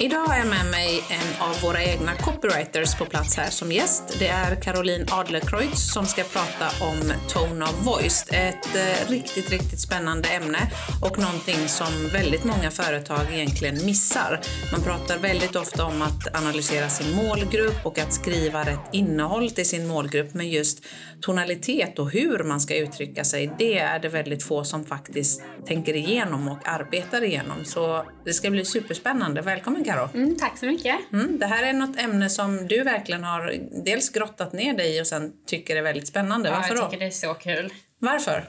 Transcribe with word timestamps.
Idag 0.00 0.18
har 0.18 0.36
jag 0.36 0.46
med 0.46 0.66
mig 0.66 1.04
en 1.10 1.48
av 1.48 1.60
våra 1.62 1.84
egna 1.84 2.14
copywriters 2.14 2.98
på 2.98 3.04
plats 3.04 3.36
här 3.36 3.50
som 3.50 3.72
gäst. 3.72 4.16
Det 4.18 4.28
är 4.28 4.54
Caroline 4.54 5.06
Adlercreutz 5.10 5.92
som 5.92 6.06
ska 6.06 6.22
prata 6.22 6.84
om 6.84 7.12
tone 7.28 7.64
of 7.64 7.86
voice. 7.86 8.26
Ett 8.28 8.76
eh, 8.76 9.10
riktigt, 9.10 9.50
riktigt 9.50 9.80
spännande 9.80 10.28
ämne 10.28 10.58
och 11.02 11.18
någonting 11.18 11.68
som 11.68 12.08
väldigt 12.12 12.44
många 12.44 12.70
företag 12.70 13.20
egentligen 13.32 13.86
missar. 13.86 14.40
Man 14.72 14.82
pratar 14.82 15.18
väldigt 15.18 15.56
ofta 15.56 15.84
om 15.84 16.02
att 16.02 16.36
analysera 16.36 16.88
sin 16.88 17.16
målgrupp 17.16 17.86
och 17.86 17.98
att 17.98 18.12
skriva 18.12 18.60
rätt 18.60 18.88
innehåll 18.92 19.50
till 19.50 19.68
sin 19.68 19.86
målgrupp, 19.86 20.34
men 20.34 20.48
just 20.48 20.84
tonalitet 21.20 21.98
och 21.98 22.10
hur 22.10 22.44
man 22.44 22.60
ska 22.60 22.76
uttrycka 22.76 23.24
sig, 23.24 23.54
det 23.58 23.78
är 23.78 23.98
det 23.98 24.08
väldigt 24.08 24.42
få 24.42 24.64
som 24.64 24.84
faktiskt 24.84 25.42
tänker 25.66 25.96
igenom 25.96 26.48
och 26.48 26.68
arbetar 26.68 27.24
igenom. 27.24 27.64
Så 27.64 28.04
det 28.24 28.32
ska 28.32 28.50
bli 28.50 28.64
superspännande. 28.64 29.42
Välkommen 29.42 29.85
Karo. 29.86 30.08
Mm, 30.14 30.36
tack 30.38 30.58
så 30.58 30.66
mycket. 30.66 30.96
Mm, 31.12 31.38
det 31.38 31.46
här 31.46 31.62
är 31.62 31.72
något 31.72 31.98
ämne 31.98 32.30
som 32.30 32.68
du 32.68 32.82
verkligen 32.82 33.24
har 33.24 33.54
dels 33.84 34.08
grottat 34.08 34.52
ner 34.52 34.74
dig 34.74 34.96
i 34.96 35.02
och 35.02 35.06
sen 35.06 35.32
tycker 35.46 35.76
är 35.76 35.82
väldigt 35.82 36.08
spännande. 36.08 36.48
Ja, 36.48 36.54
Varför 36.54 36.74
jag 36.74 36.84
då? 36.84 36.90
tycker 36.90 37.00
det 37.00 37.06
är 37.06 37.10
så 37.10 37.34
kul. 37.34 37.72
Varför? 37.98 38.48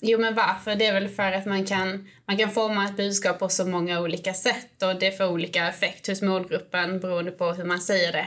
Jo, 0.00 0.18
men 0.18 0.34
varför? 0.34 0.74
Det 0.76 0.86
är 0.86 0.92
väl 0.92 1.08
för 1.08 1.32
att 1.32 1.46
man 1.46 1.66
kan, 1.66 2.08
man 2.26 2.36
kan 2.38 2.50
forma 2.50 2.84
ett 2.84 2.96
budskap 2.96 3.38
på 3.38 3.48
så 3.48 3.66
många 3.66 4.00
olika 4.00 4.34
sätt 4.34 4.82
och 4.82 4.98
det 4.98 5.12
får 5.12 5.24
olika 5.26 5.68
effekt 5.68 6.06
hos 6.06 6.22
målgruppen 6.22 7.00
beroende 7.00 7.30
på 7.30 7.52
hur 7.52 7.64
man 7.64 7.80
säger 7.80 8.12
det. 8.12 8.26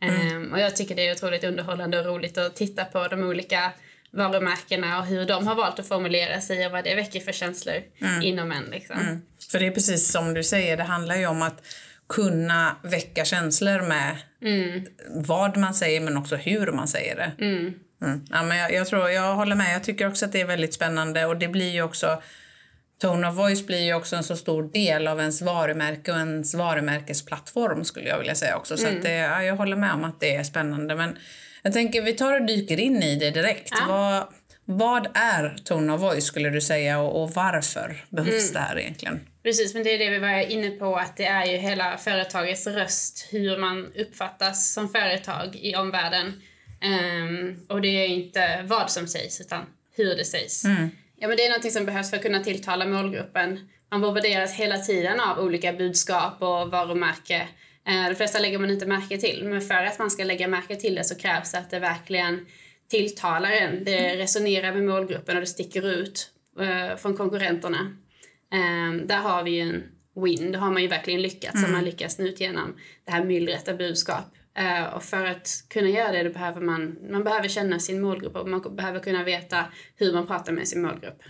Ehm, 0.00 0.52
och 0.52 0.60
jag 0.60 0.76
tycker 0.76 0.94
det 0.94 1.08
är 1.08 1.12
otroligt 1.12 1.44
underhållande 1.44 1.98
och 2.00 2.06
roligt 2.06 2.38
att 2.38 2.56
titta 2.56 2.84
på 2.84 3.08
de 3.08 3.22
olika 3.22 3.72
varumärkena 4.10 4.98
och 4.98 5.06
hur 5.06 5.24
de 5.26 5.46
har 5.46 5.54
valt 5.54 5.78
att 5.78 5.88
formulera 5.88 6.40
sig 6.40 6.66
och 6.66 6.72
vad 6.72 6.84
det 6.84 6.94
väcker 6.94 7.20
för 7.20 7.32
känslor 7.32 7.82
inom 8.22 8.52
en. 8.52 8.64
Liksom. 8.64 9.22
För 9.50 9.58
det 9.58 9.66
är 9.66 9.70
precis 9.70 10.12
som 10.12 10.34
du 10.34 10.44
säger, 10.44 10.76
det 10.76 10.82
handlar 10.82 11.16
ju 11.16 11.26
om 11.26 11.42
att 11.42 11.62
kunna 12.08 12.76
väcka 12.82 13.24
känslor 13.24 13.80
med 13.80 14.16
vad 15.08 15.56
man 15.56 15.74
säger 15.74 16.00
men 16.00 16.16
också 16.16 16.36
hur 16.36 16.72
man 16.72 16.88
säger 16.88 17.16
det. 17.16 17.44
Mm. 17.44 17.74
Ja, 18.30 18.42
men 18.42 18.58
jag, 18.58 18.72
jag 18.72 18.86
tror, 18.86 19.10
jag 19.10 19.34
håller 19.34 19.56
med. 19.56 19.74
Jag 19.74 19.84
tycker 19.84 20.08
också 20.08 20.24
att 20.24 20.32
det 20.32 20.40
är 20.40 20.46
väldigt 20.46 20.74
spännande 20.74 21.26
och 21.26 21.36
det 21.36 21.48
blir 21.48 21.72
ju 21.72 21.82
också 21.82 22.22
Tone 23.00 23.28
of 23.28 23.34
voice 23.34 23.66
blir 23.66 23.84
ju 23.84 23.94
också 23.94 24.16
en 24.16 24.24
så 24.24 24.36
stor 24.36 24.72
del 24.72 25.08
av 25.08 25.20
ens 25.20 25.42
varumärke 25.42 26.12
och 26.12 26.18
ens 26.18 26.54
varumärkesplattform 26.54 27.84
skulle 27.84 28.08
jag 28.08 28.18
vilja 28.18 28.34
säga 28.34 28.56
också. 28.56 28.76
Så 28.76 28.88
att 28.88 29.02
det, 29.02 29.12
ja, 29.12 29.42
jag 29.42 29.56
håller 29.56 29.76
med 29.76 29.92
om 29.92 30.04
att 30.04 30.20
det 30.20 30.36
är 30.36 30.42
spännande. 30.42 30.94
Men 30.94 31.18
jag 31.62 31.72
tänker 31.72 32.02
vi 32.02 32.12
tar 32.12 32.40
och 32.40 32.46
dyker 32.46 32.80
in 32.80 33.02
i 33.02 33.16
det 33.16 33.30
direkt. 33.30 33.70
Ja. 33.70 33.86
Vad, 33.88 34.26
vad 34.78 35.08
är 35.14 35.56
Tone 35.64 35.92
of 35.92 36.00
voice 36.00 36.24
skulle 36.24 36.50
du 36.50 36.60
säga 36.60 37.00
och, 37.00 37.22
och 37.22 37.30
varför 37.30 38.04
behövs 38.08 38.52
det 38.52 38.58
här 38.58 38.78
egentligen? 38.78 39.20
Precis, 39.46 39.74
men 39.74 39.82
det 39.82 39.94
är 39.94 39.98
det 39.98 40.10
vi 40.10 40.18
var 40.18 40.50
inne 40.50 40.70
på 40.70 40.96
att 40.96 41.16
det 41.16 41.24
är 41.24 41.46
ju 41.46 41.56
hela 41.56 41.96
företagets 41.96 42.66
röst, 42.66 43.28
hur 43.30 43.58
man 43.58 43.92
uppfattas 43.98 44.72
som 44.72 44.88
företag 44.88 45.56
i 45.56 45.76
omvärlden. 45.76 46.42
Ehm, 46.80 47.60
och 47.68 47.80
det 47.80 47.88
är 47.88 48.08
inte 48.08 48.64
vad 48.68 48.90
som 48.90 49.08
sägs 49.08 49.40
utan 49.40 49.66
hur 49.96 50.16
det 50.16 50.24
sägs. 50.24 50.64
Ja, 51.16 51.28
men 51.28 51.36
det 51.36 51.46
är 51.46 51.58
något 51.58 51.72
som 51.72 51.86
behövs 51.86 52.10
för 52.10 52.16
att 52.16 52.22
kunna 52.22 52.44
tilltala 52.44 52.86
målgruppen. 52.86 53.68
Man 53.90 54.00
bombarderas 54.00 54.54
hela 54.54 54.78
tiden 54.78 55.20
av 55.20 55.38
olika 55.38 55.72
budskap 55.72 56.42
och 56.42 56.70
varumärke. 56.70 57.48
Eh, 57.88 58.08
de 58.08 58.14
flesta 58.14 58.38
lägger 58.38 58.58
man 58.58 58.70
inte 58.70 58.86
märke 58.86 59.18
till, 59.18 59.44
men 59.44 59.60
för 59.60 59.84
att 59.84 59.98
man 59.98 60.10
ska 60.10 60.24
lägga 60.24 60.48
märke 60.48 60.76
till 60.76 60.94
det 60.94 61.04
så 61.04 61.14
krävs 61.14 61.52
det 61.52 61.58
att 61.58 61.70
det 61.70 61.78
verkligen 61.78 62.46
tilltalar 62.90 63.50
en. 63.50 63.84
Det 63.84 64.16
resonerar 64.16 64.72
med 64.72 64.84
målgruppen 64.84 65.36
och 65.36 65.40
det 65.40 65.46
sticker 65.46 65.88
ut 65.88 66.30
eh, 66.60 66.96
från 66.96 67.16
konkurrenterna. 67.16 67.96
Um, 68.54 69.06
där 69.06 69.18
har 69.18 69.42
vi 69.42 69.50
ju 69.50 69.60
en 69.60 69.82
win. 70.24 70.52
Då 70.52 70.58
har 70.58 70.70
man 70.70 70.82
ju 70.82 70.88
verkligen 70.88 71.22
lyckats. 71.22 71.58
Mm. 71.58 71.72
Man 71.72 71.84
lyckas 71.84 72.18
nu 72.18 72.28
igenom 72.28 72.76
det 73.04 73.12
här 73.12 73.24
myllret 73.24 73.68
av 73.68 73.76
budskap. 73.76 74.24
Eh, 74.58 74.84
och 74.84 75.02
för 75.02 75.26
att 75.26 75.48
kunna 75.70 75.88
göra 75.88 76.22
det 76.22 76.30
behöver 76.30 76.60
man, 76.60 76.96
man 77.10 77.24
behöver 77.24 77.48
känna 77.48 77.78
sin 77.78 78.00
målgrupp 78.00 78.36
och 78.36 78.48
man 78.48 78.76
behöver 78.76 79.00
kunna 79.00 79.24
veta 79.24 79.64
hur 79.96 80.12
man 80.12 80.26
pratar 80.26 80.52
med 80.52 80.68
sin 80.68 80.82
målgrupp. 80.82 81.22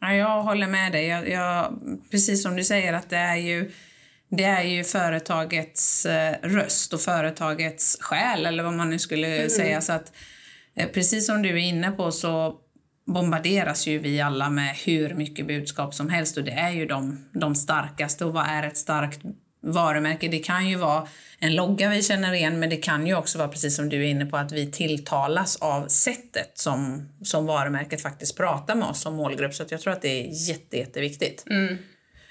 Ja, 0.00 0.14
jag 0.14 0.42
håller 0.42 0.66
med 0.66 0.92
dig. 0.92 1.06
Jag, 1.06 1.28
jag, 1.28 1.80
precis 2.10 2.42
som 2.42 2.56
du 2.56 2.64
säger 2.64 2.92
att 2.92 3.10
det 3.10 3.16
är 3.16 3.36
ju 3.36 3.70
det 4.30 4.44
är 4.44 4.62
ju 4.62 4.84
företagets 4.84 6.06
eh, 6.06 6.36
röst 6.42 6.92
och 6.92 7.00
företagets 7.00 7.98
själ 8.00 8.46
eller 8.46 8.62
vad 8.62 8.74
man 8.74 8.90
nu 8.90 8.98
skulle 8.98 9.50
säga. 9.50 9.80
Så 9.80 9.92
att, 9.92 10.12
eh, 10.76 10.88
precis 10.88 11.26
som 11.26 11.42
du 11.42 11.48
är 11.48 11.56
inne 11.56 11.90
på 11.90 12.12
så 12.12 12.56
bombarderas 13.08 13.86
ju 13.86 13.98
vi 13.98 14.20
alla 14.20 14.50
med 14.50 14.76
hur 14.76 15.14
mycket 15.14 15.46
budskap 15.46 15.94
som 15.94 16.08
helst 16.08 16.36
och 16.36 16.44
det 16.44 16.50
är 16.50 16.70
ju 16.70 16.86
de, 16.86 17.28
de 17.32 17.54
starkaste. 17.54 18.24
Och 18.24 18.32
vad 18.32 18.46
är 18.46 18.62
ett 18.62 18.76
starkt 18.76 19.20
varumärke? 19.60 20.28
Det 20.28 20.38
kan 20.38 20.68
ju 20.68 20.76
vara 20.76 21.08
en 21.38 21.54
logga 21.54 21.90
vi 21.90 22.02
känner 22.02 22.32
igen 22.32 22.60
men 22.60 22.70
det 22.70 22.76
kan 22.76 23.06
ju 23.06 23.16
också 23.16 23.38
vara 23.38 23.48
precis 23.48 23.76
som 23.76 23.88
du 23.88 23.96
är 23.96 24.08
inne 24.08 24.26
på 24.26 24.36
att 24.36 24.52
vi 24.52 24.70
tilltalas 24.70 25.56
av 25.56 25.86
sättet 25.88 26.50
som, 26.54 27.08
som 27.22 27.46
varumärket 27.46 28.02
faktiskt 28.02 28.36
pratar 28.36 28.74
med 28.74 28.88
oss 28.88 29.00
som 29.00 29.16
målgrupp. 29.16 29.54
Så 29.54 29.64
jag 29.68 29.80
tror 29.80 29.92
att 29.92 30.02
det 30.02 30.08
är 30.08 30.48
jätte, 30.48 30.76
jätteviktigt. 30.76 31.44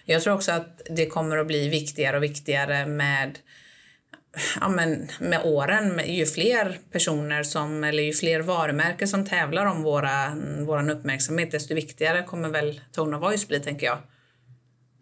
Jag 0.05 0.21
tror 0.21 0.33
också 0.33 0.51
att 0.51 0.81
det 0.89 1.05
kommer 1.05 1.37
att 1.37 1.47
bli 1.47 1.69
viktigare 1.69 2.17
och 2.17 2.23
viktigare 2.23 2.85
med 2.85 3.39
ja, 4.61 4.69
men 4.69 5.07
med 5.19 5.41
åren, 5.43 6.01
ju 6.05 6.25
fler 6.25 6.79
personer 6.91 7.43
som, 7.43 7.83
eller 7.83 8.03
ju 8.03 8.13
fler 8.13 8.39
varumärken 8.39 9.07
som 9.07 9.25
tävlar 9.25 9.65
om 9.65 9.83
våra, 9.83 10.35
våran 10.65 10.89
uppmärksamhet, 10.89 11.51
desto 11.51 11.75
viktigare 11.75 12.23
kommer 12.23 12.49
väl 12.49 12.81
Tone 12.91 13.17
of 13.17 13.23
Voice 13.23 13.47
bli, 13.47 13.59
tänker 13.59 13.85
jag. 13.85 13.97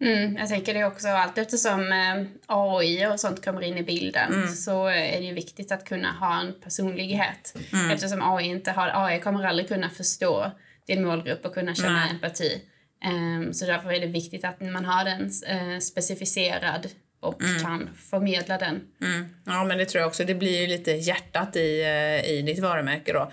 Mm, 0.00 0.36
jag 0.36 0.48
tänker 0.48 0.74
det 0.74 0.84
också 0.84 1.08
allt 1.08 1.38
eftersom 1.38 1.92
eh, 1.92 2.26
AI 2.46 3.06
och 3.06 3.20
sånt 3.20 3.44
kommer 3.44 3.62
in 3.62 3.78
i 3.78 3.82
bilden 3.82 4.48
så 4.48 4.86
är 4.86 5.20
det 5.20 5.26
ju 5.26 5.34
viktigt 5.34 5.72
att 5.72 5.84
kunna 5.84 6.12
ha 6.12 6.40
en 6.40 6.54
personlighet. 6.60 7.56
Eftersom 7.92 8.22
AI 8.22 8.46
inte 8.46 8.70
har, 8.70 8.90
AI 8.94 9.20
kommer 9.20 9.44
aldrig 9.44 9.68
kunna 9.68 9.90
förstå 9.90 10.50
din 10.86 11.04
målgrupp 11.04 11.46
och 11.46 11.54
kunna 11.54 11.74
känna 11.74 12.08
empati. 12.08 12.62
Ehm, 13.04 13.52
så 13.52 13.66
därför 13.66 13.92
är 13.92 14.00
det 14.00 14.06
viktigt 14.06 14.44
att 14.44 14.60
man 14.60 14.84
har 14.84 15.04
den 15.04 15.30
eh, 15.46 15.78
specificerad 15.78 16.88
och 17.20 17.40
kan 17.62 17.90
förmedla 18.10 18.58
den. 18.58 18.80
Mm. 19.02 19.28
Ja, 19.44 19.64
men 19.64 19.78
det 19.78 19.84
tror 19.84 20.00
jag 20.00 20.08
också. 20.08 20.24
Det 20.24 20.34
blir 20.34 20.60
ju 20.60 20.66
lite 20.66 20.92
hjärtat 20.92 21.56
i, 21.56 21.82
eh, 21.82 22.30
i 22.30 22.42
ditt 22.42 22.58
varumärke 22.58 23.12
då. 23.12 23.32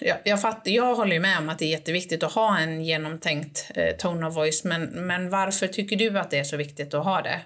Jag, 0.00 0.16
jag, 0.24 0.42
fatt, 0.42 0.62
jag 0.64 0.94
håller 0.94 1.12
ju 1.12 1.20
med 1.20 1.38
om 1.38 1.48
att 1.48 1.58
det 1.58 1.64
är 1.64 1.70
jätteviktigt 1.70 2.22
att 2.22 2.32
ha 2.32 2.58
en 2.58 2.84
genomtänkt 2.84 3.70
eh, 3.74 3.96
tone 3.96 4.26
of 4.26 4.36
voice, 4.36 4.64
men, 4.64 4.82
men 4.82 5.30
varför 5.30 5.66
tycker 5.66 5.96
du 5.96 6.18
att 6.18 6.30
det 6.30 6.38
är 6.38 6.44
så 6.44 6.56
viktigt 6.56 6.94
att 6.94 7.04
ha 7.04 7.22
det? 7.22 7.40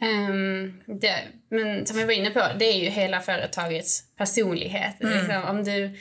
Ehm, 0.00 0.80
det, 0.86 1.14
men 1.48 1.86
som 1.86 1.98
jag 1.98 2.06
var 2.06 2.12
inne 2.12 2.30
på, 2.30 2.42
det 2.58 2.64
är 2.64 2.78
ju 2.78 2.88
hela 2.88 3.20
företagets 3.20 4.02
personlighet. 4.16 4.96
Liksom, 5.00 5.44
om 5.44 5.64
du 5.64 5.98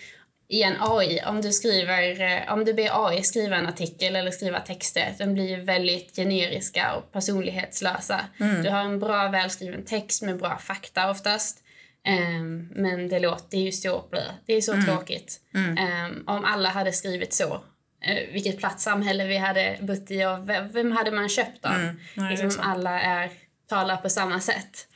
i 0.51 0.63
en 0.63 0.75
AI, 0.79 1.22
om 1.25 1.41
du 1.41 1.51
skriver, 1.51 2.22
eh, 2.22 2.53
om 2.53 2.66
du 2.66 2.73
ber 2.73 3.07
AI 3.07 3.23
skriva 3.23 3.56
en 3.56 3.67
artikel 3.67 4.16
eller 4.16 4.31
skriva 4.31 4.59
texter, 4.59 5.13
de 5.17 5.34
blir 5.34 5.50
ju 5.50 5.62
väldigt 5.62 6.16
generiska 6.16 6.95
och 6.95 7.12
personlighetslösa. 7.12 8.22
Du 8.64 8.70
har 8.70 8.79
en 8.79 8.99
bra 8.99 9.29
välskriven 9.29 9.85
text 9.85 10.22
med 10.22 10.37
bra 10.37 10.58
fakta 10.58 11.09
oftast. 11.09 11.64
Ehm, 12.05 12.67
men 12.75 13.09
det 13.09 13.20
låter 13.20 13.58
ju 13.58 13.72
så 13.72 14.08
blö. 14.11 14.23
Det 14.46 14.53
är 14.53 14.61
så 14.61 14.81
tråkigt. 14.81 15.40
Ehm, 15.55 16.23
om 16.28 16.46
alla 16.46 16.70
hade 16.70 16.91
skrivit 16.91 17.34
så, 17.34 17.64
eh, 18.02 18.34
vilket 18.34 18.58
platt 18.58 18.79
samhälle 18.79 19.25
vi 19.25 19.37
hade 19.37 19.78
bott 19.81 20.11
i 20.11 20.25
och 20.25 20.49
vem, 20.49 20.72
vem 20.72 20.91
hade 20.91 21.11
man 21.11 21.29
köpt 21.29 21.66
av? 21.66 21.79
Nej, 21.79 21.96
det 22.16 22.22
är 22.22 22.29
liksom, 22.29 22.52
sant. 22.52 22.67
alla 22.67 23.02
är, 23.02 23.29
talar 23.70 23.97
på 23.97 24.09
samma 24.09 24.40
sätt. 24.40 24.87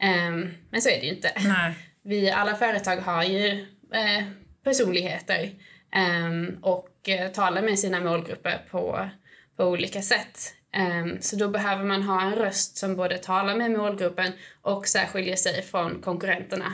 Ehm, 0.00 0.54
men 0.70 0.82
så 0.82 0.88
är 0.88 1.00
det 1.00 1.06
ju 1.06 1.14
inte. 1.14 1.32
Nej. 1.44 1.74
Vi, 2.02 2.30
alla 2.30 2.54
företag 2.54 2.96
har 2.96 3.24
ju 3.24 3.66
eh, 3.94 4.24
personligheter 4.66 5.50
ehm, 5.92 6.58
och 6.62 7.08
eh, 7.08 7.30
talar 7.30 7.62
med 7.62 7.78
sina 7.78 8.00
målgrupper 8.00 8.62
på, 8.70 9.08
på 9.56 9.64
olika 9.64 10.02
sätt. 10.02 10.54
Ehm, 10.72 11.16
så 11.20 11.36
då 11.36 11.48
behöver 11.48 11.84
man 11.84 12.02
ha 12.02 12.22
en 12.22 12.34
röst 12.34 12.76
som 12.76 12.96
både 12.96 13.18
talar 13.18 13.56
med 13.56 13.70
målgruppen 13.70 14.32
och 14.62 14.86
särskiljer 14.86 15.36
sig 15.36 15.62
från 15.62 16.02
konkurrenterna. 16.02 16.72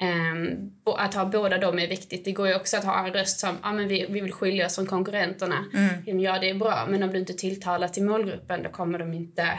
Ehm, 0.00 0.72
att 0.84 1.14
ha 1.14 1.24
båda 1.24 1.58
dem 1.58 1.78
är 1.78 1.88
viktigt. 1.88 2.24
Det 2.24 2.32
går 2.32 2.48
ju 2.48 2.54
också 2.54 2.76
att 2.76 2.84
ha 2.84 3.06
en 3.06 3.12
röst 3.12 3.40
som 3.40 3.56
ah, 3.62 3.72
men 3.72 3.88
vi, 3.88 4.06
vi 4.08 4.20
vill 4.20 4.32
skilja 4.32 4.66
oss 4.66 4.74
från 4.74 4.86
konkurrenterna. 4.86 5.64
Ja, 6.06 6.38
det 6.38 6.50
är 6.50 6.54
bra, 6.54 6.86
men 6.88 7.02
om 7.02 7.12
du 7.12 7.18
inte 7.18 7.34
tilltalar 7.34 7.88
till 7.88 8.04
målgruppen 8.04 8.62
då 8.62 8.70
kommer 8.70 8.98
de 8.98 9.12
inte, 9.12 9.58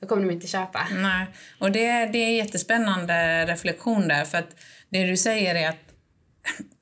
då 0.00 0.06
kommer 0.06 0.22
de 0.22 0.30
inte 0.30 0.46
köpa. 0.46 0.88
Nej, 0.92 1.26
och 1.58 1.72
det, 1.72 2.06
det 2.06 2.18
är 2.18 2.36
jättespännande 2.36 3.46
reflektion 3.46 4.08
där 4.08 4.24
för 4.24 4.38
att 4.38 4.56
det 4.88 5.06
du 5.06 5.16
säger 5.16 5.54
är 5.54 5.68
att 5.68 5.92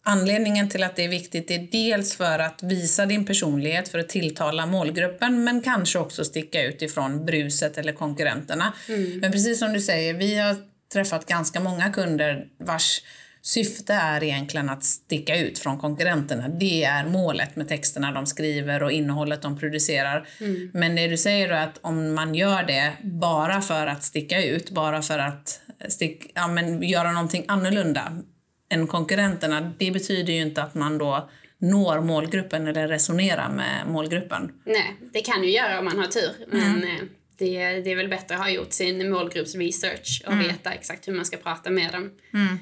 Anledningen 0.02 0.68
till 0.68 0.82
att 0.82 0.96
det 0.96 1.04
är 1.04 1.08
viktigt 1.08 1.50
är 1.50 1.68
dels 1.72 2.14
för 2.14 2.38
att 2.38 2.62
visa 2.62 3.06
din 3.06 3.24
personlighet, 3.24 3.88
för 3.88 3.98
att 3.98 4.08
tilltala 4.08 4.66
målgruppen, 4.66 5.44
men 5.44 5.60
kanske 5.60 5.98
också 5.98 6.24
sticka 6.24 6.62
ut 6.62 6.82
ifrån 6.82 7.26
bruset 7.26 7.78
eller 7.78 7.92
konkurrenterna. 7.92 8.72
Mm. 8.88 9.18
Men 9.18 9.32
precis 9.32 9.58
som 9.58 9.72
du 9.72 9.80
säger, 9.80 10.14
vi 10.14 10.38
har 10.38 10.56
träffat 10.92 11.26
ganska 11.26 11.60
många 11.60 11.90
kunder 11.92 12.46
vars 12.58 13.02
syfte 13.42 13.94
är 13.94 14.24
egentligen 14.24 14.68
att 14.68 14.84
sticka 14.84 15.36
ut 15.36 15.58
från 15.58 15.78
konkurrenterna. 15.78 16.48
Det 16.48 16.84
är 16.84 17.04
målet 17.04 17.56
med 17.56 17.68
texterna 17.68 18.12
de 18.12 18.26
skriver 18.26 18.82
och 18.82 18.92
innehållet 18.92 19.42
de 19.42 19.58
producerar. 19.58 20.28
Mm. 20.40 20.70
Men 20.74 20.96
det 20.96 21.08
du 21.08 21.16
säger 21.16 21.48
är 21.48 21.62
att 21.62 21.78
om 21.80 22.14
man 22.14 22.34
gör 22.34 22.62
det 22.62 22.92
bara 23.02 23.60
för 23.60 23.86
att 23.86 24.04
sticka 24.04 24.44
ut, 24.44 24.70
bara 24.70 25.02
för 25.02 25.18
att 25.18 25.60
stick, 25.88 26.30
ja, 26.34 26.48
men 26.48 26.82
göra 26.82 27.12
någonting 27.12 27.44
annorlunda 27.48 28.22
än 28.70 28.86
konkurrenterna, 28.86 29.72
det 29.78 29.90
betyder 29.90 30.32
ju 30.32 30.40
inte 30.40 30.62
att 30.62 30.74
man 30.74 30.98
då 30.98 31.28
når 31.58 32.00
målgruppen 32.00 32.66
eller 32.66 32.88
resonerar 32.88 33.48
med 33.48 33.86
målgruppen. 33.86 34.52
Nej, 34.64 34.96
det 35.12 35.20
kan 35.20 35.42
ju 35.44 35.50
göra 35.50 35.78
om 35.78 35.84
man 35.84 35.98
har 35.98 36.06
tur. 36.06 36.32
Men 36.48 36.76
mm. 36.76 36.82
Eh, 36.82 37.02
det, 37.38 37.80
det 37.80 37.90
är 37.92 37.96
väl 37.96 38.08
bättre 38.08 38.34
att 38.34 38.40
ha 38.40 38.50
gjort 38.50 38.72
sin 38.72 39.10
målgruppsresearch 39.10 40.22
och 40.26 40.32
mm. 40.32 40.46
veta 40.46 40.72
exakt 40.72 41.08
hur 41.08 41.12
man 41.12 41.24
ska 41.24 41.36
prata 41.36 41.70
med 41.70 41.92
dem. 41.92 42.10
Mm. 42.34 42.58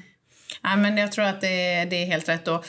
Ja, 0.63 0.75
men 0.75 0.97
jag 0.97 1.11
tror 1.11 1.25
att 1.25 1.41
det, 1.41 1.85
det 1.85 2.03
är 2.03 2.05
helt 2.05 2.29
rätt. 2.29 2.47
Och 2.47 2.65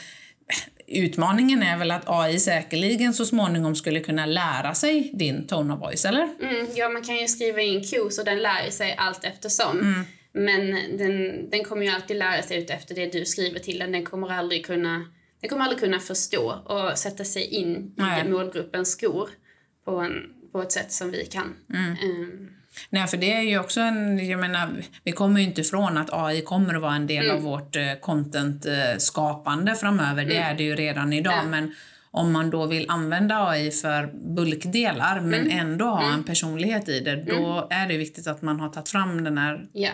utmaningen 0.87 1.63
är 1.63 1.77
väl 1.77 1.91
att 1.91 2.03
AI 2.05 2.39
säkerligen 2.39 3.13
så 3.13 3.25
småningom 3.25 3.75
skulle 3.75 3.99
kunna 3.99 4.25
lära 4.25 4.73
sig 4.73 5.11
din 5.13 5.47
tone 5.47 5.73
of 5.73 5.79
voice, 5.79 6.05
eller? 6.05 6.29
Mm, 6.41 6.67
ja, 6.75 6.89
man 6.89 7.03
kan 7.03 7.17
ju 7.17 7.27
skriva 7.27 7.61
in 7.61 7.83
cues 7.83 8.19
och 8.19 8.25
den 8.25 8.39
lär 8.39 8.69
sig 8.69 8.95
allt 8.97 9.23
eftersom. 9.23 9.79
Mm. 9.79 10.05
Men 10.33 10.97
den, 10.97 11.49
den 11.49 11.63
kommer 11.63 11.83
ju 11.83 11.91
alltid 11.91 12.17
lära 12.17 12.41
sig 12.41 12.57
ut 12.57 12.69
efter 12.69 12.95
det 12.95 13.11
du 13.11 13.25
skriver 13.25 13.59
till 13.59 13.79
den. 13.79 13.91
Den 13.91 14.05
kommer 14.05 14.29
aldrig 14.29 14.65
kunna, 14.65 15.05
den 15.41 15.49
kommer 15.49 15.63
aldrig 15.63 15.79
kunna 15.79 15.99
förstå 15.99 16.61
och 16.65 16.97
sätta 16.97 17.23
sig 17.23 17.45
in 17.45 17.93
Nej. 17.97 18.25
i 18.25 18.29
målgruppens 18.29 18.91
skor 18.91 19.29
på, 19.85 19.97
en, 19.97 20.13
på 20.51 20.61
ett 20.61 20.71
sätt 20.71 20.91
som 20.91 21.11
vi 21.11 21.25
kan. 21.25 21.55
Mm. 21.73 21.91
Um, 21.91 22.49
Nej, 22.89 23.07
för 23.07 23.17
det 23.17 23.33
är 23.33 23.41
ju 23.41 23.59
också 23.59 23.79
en, 23.79 24.27
jag 24.27 24.39
menar, 24.39 24.69
vi 25.03 25.11
kommer 25.11 25.39
ju 25.39 25.45
inte 25.45 25.61
ifrån 25.61 25.97
att 25.97 26.09
AI 26.11 26.41
kommer 26.41 26.75
att 26.75 26.81
vara 26.81 26.95
en 26.95 27.07
del 27.07 27.25
mm. 27.25 27.37
av 27.37 27.43
vårt 27.43 27.75
eh, 27.75 27.93
content-skapande 28.01 29.75
framöver. 29.75 30.25
Det 30.25 30.37
mm. 30.37 30.49
är 30.49 30.57
det 30.57 30.63
ju 30.63 30.75
redan 30.75 31.13
idag. 31.13 31.33
Ja. 31.33 31.43
Men 31.43 31.75
om 32.11 32.31
man 32.31 32.49
då 32.49 32.65
vill 32.65 32.89
använda 32.89 33.47
AI 33.47 33.71
för 33.71 34.09
bulkdelar 34.35 35.17
mm. 35.17 35.29
men 35.29 35.51
ändå 35.51 35.85
ha 35.85 36.03
mm. 36.03 36.13
en 36.13 36.23
personlighet 36.23 36.89
i 36.89 36.99
det, 36.99 37.15
då 37.15 37.45
mm. 37.45 37.67
är 37.69 37.87
det 37.87 37.97
viktigt 37.97 38.27
att 38.27 38.41
man 38.41 38.59
har 38.59 38.69
tagit 38.69 38.89
fram 38.89 39.23
den 39.23 39.37
här... 39.37 39.65
Ja. 39.73 39.91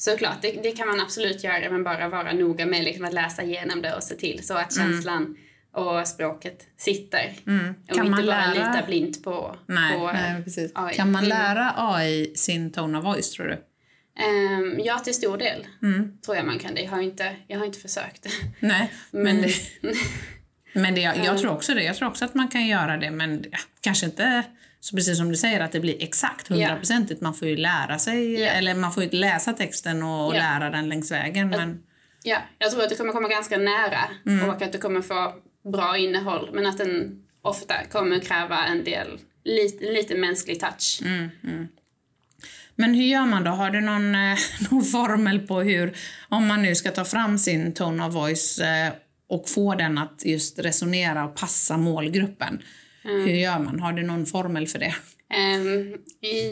Såklart, 0.00 0.42
det, 0.42 0.52
det 0.62 0.70
kan 0.70 0.88
man 0.88 1.00
absolut 1.00 1.44
göra, 1.44 1.70
men 1.70 1.84
bara 1.84 2.08
vara 2.08 2.32
noga 2.32 2.66
med 2.66 2.84
liksom 2.84 3.04
att 3.04 3.12
läsa 3.12 3.42
igenom 3.42 3.82
det 3.82 3.94
och 3.94 4.02
se 4.02 4.14
till 4.14 4.46
så 4.46 4.54
att 4.54 4.76
mm. 4.76 4.92
känslan 4.92 5.36
och 5.72 6.08
språket 6.08 6.66
sitter. 6.76 7.32
Mm. 7.46 7.74
Och 7.88 7.94
kan 7.94 8.06
inte 8.06 8.10
man 8.10 8.26
bara 8.26 8.46
lära... 8.46 8.72
lita 8.72 8.86
blint 8.86 9.24
på, 9.24 9.56
nej, 9.66 9.98
på 9.98 10.12
nej, 10.12 10.42
precis. 10.44 10.72
AI. 10.74 10.94
Kan 10.94 11.12
man 11.12 11.24
mm. 11.24 11.38
lära 11.38 11.74
AI 11.76 12.32
sin 12.36 12.72
tone 12.72 12.98
of 12.98 13.04
voice, 13.04 13.30
tror 13.30 13.46
du? 13.46 13.52
Um, 14.24 14.80
ja, 14.84 14.98
till 14.98 15.14
stor 15.14 15.38
del 15.38 15.66
mm. 15.82 16.18
tror 16.24 16.36
jag 16.36 16.46
man 16.46 16.58
kan 16.58 16.74
det. 16.74 16.82
Jag 16.82 16.90
har 16.90 17.00
inte, 17.00 17.36
jag 17.46 17.58
har 17.58 17.66
inte 17.66 17.80
försökt. 17.80 18.26
Nej, 18.60 18.92
men, 19.10 19.22
men, 19.22 19.42
det, 19.42 19.54
men 20.80 20.94
det, 20.94 21.00
jag, 21.00 21.24
jag, 21.24 21.38
tror 21.38 21.52
också 21.52 21.74
det. 21.74 21.82
Jag 21.82 21.96
tror 21.96 22.08
också 22.08 22.24
att 22.24 22.34
man 22.34 22.48
kan 22.48 22.66
göra 22.66 22.96
det, 22.96 23.10
men 23.10 23.44
kanske 23.80 24.06
inte 24.06 24.44
så 24.80 24.96
precis 24.96 25.18
som 25.18 25.28
du 25.28 25.36
säger 25.36 25.60
att 25.60 25.72
det 25.72 25.80
blir 25.80 26.02
exakt 26.02 26.48
hundraprocentigt. 26.48 27.20
Man 27.20 27.34
får 27.34 27.48
ju 27.48 27.56
lära 27.56 27.98
sig, 27.98 28.32
yeah. 28.32 28.58
eller 28.58 28.74
man 28.74 28.92
får 28.92 29.02
ju 29.02 29.10
läsa 29.10 29.52
texten 29.52 30.02
och, 30.02 30.34
yeah. 30.34 30.60
lära 30.60 30.70
den 30.70 30.88
längs 30.88 31.10
vägen. 31.10 31.48
Men... 31.48 31.82
Ja, 32.22 32.38
jag 32.58 32.70
tror 32.70 32.82
att 32.82 32.88
det 32.88 32.96
kommer 32.96 33.12
komma 33.12 33.28
ganska 33.28 33.58
nära 33.58 34.00
mm. 34.26 34.48
och 34.48 34.62
att 34.62 34.72
det 34.72 34.78
kommer 34.78 35.02
få 35.02 35.34
bra 35.72 35.98
innehåll 35.98 36.50
men 36.52 36.66
att 36.66 36.78
den 36.78 37.22
ofta 37.42 37.74
kommer 37.92 38.18
kräva 38.18 38.66
en 38.66 38.84
del, 38.84 39.18
lite, 39.44 39.84
lite 39.84 40.14
mänsklig 40.14 40.60
touch. 40.60 41.00
Mm, 41.04 41.30
mm. 41.44 41.68
Men 42.74 42.94
hur 42.94 43.04
gör 43.04 43.26
man 43.26 43.44
då? 43.44 43.50
Har 43.50 43.70
du 43.70 43.80
någon, 43.80 44.14
eh, 44.14 44.38
någon 44.70 44.84
formel 44.84 45.40
på 45.40 45.60
hur, 45.60 45.96
om 46.28 46.46
man 46.46 46.62
nu 46.62 46.74
ska 46.74 46.90
ta 46.90 47.04
fram 47.04 47.38
sin 47.38 47.72
tone 47.72 48.06
of 48.06 48.14
voice 48.14 48.58
eh, 48.58 48.92
och 49.28 49.48
få 49.48 49.74
den 49.74 49.98
att 49.98 50.22
just 50.24 50.58
resonera 50.58 51.24
och 51.24 51.34
passa 51.34 51.76
målgruppen? 51.76 52.62
Mm. 53.04 53.24
Hur 53.24 53.34
gör 53.34 53.58
man? 53.58 53.80
Har 53.80 53.92
du 53.92 54.02
någon 54.02 54.26
formel 54.26 54.66
för 54.66 54.78
det? 54.78 54.94
Um, 55.34 55.96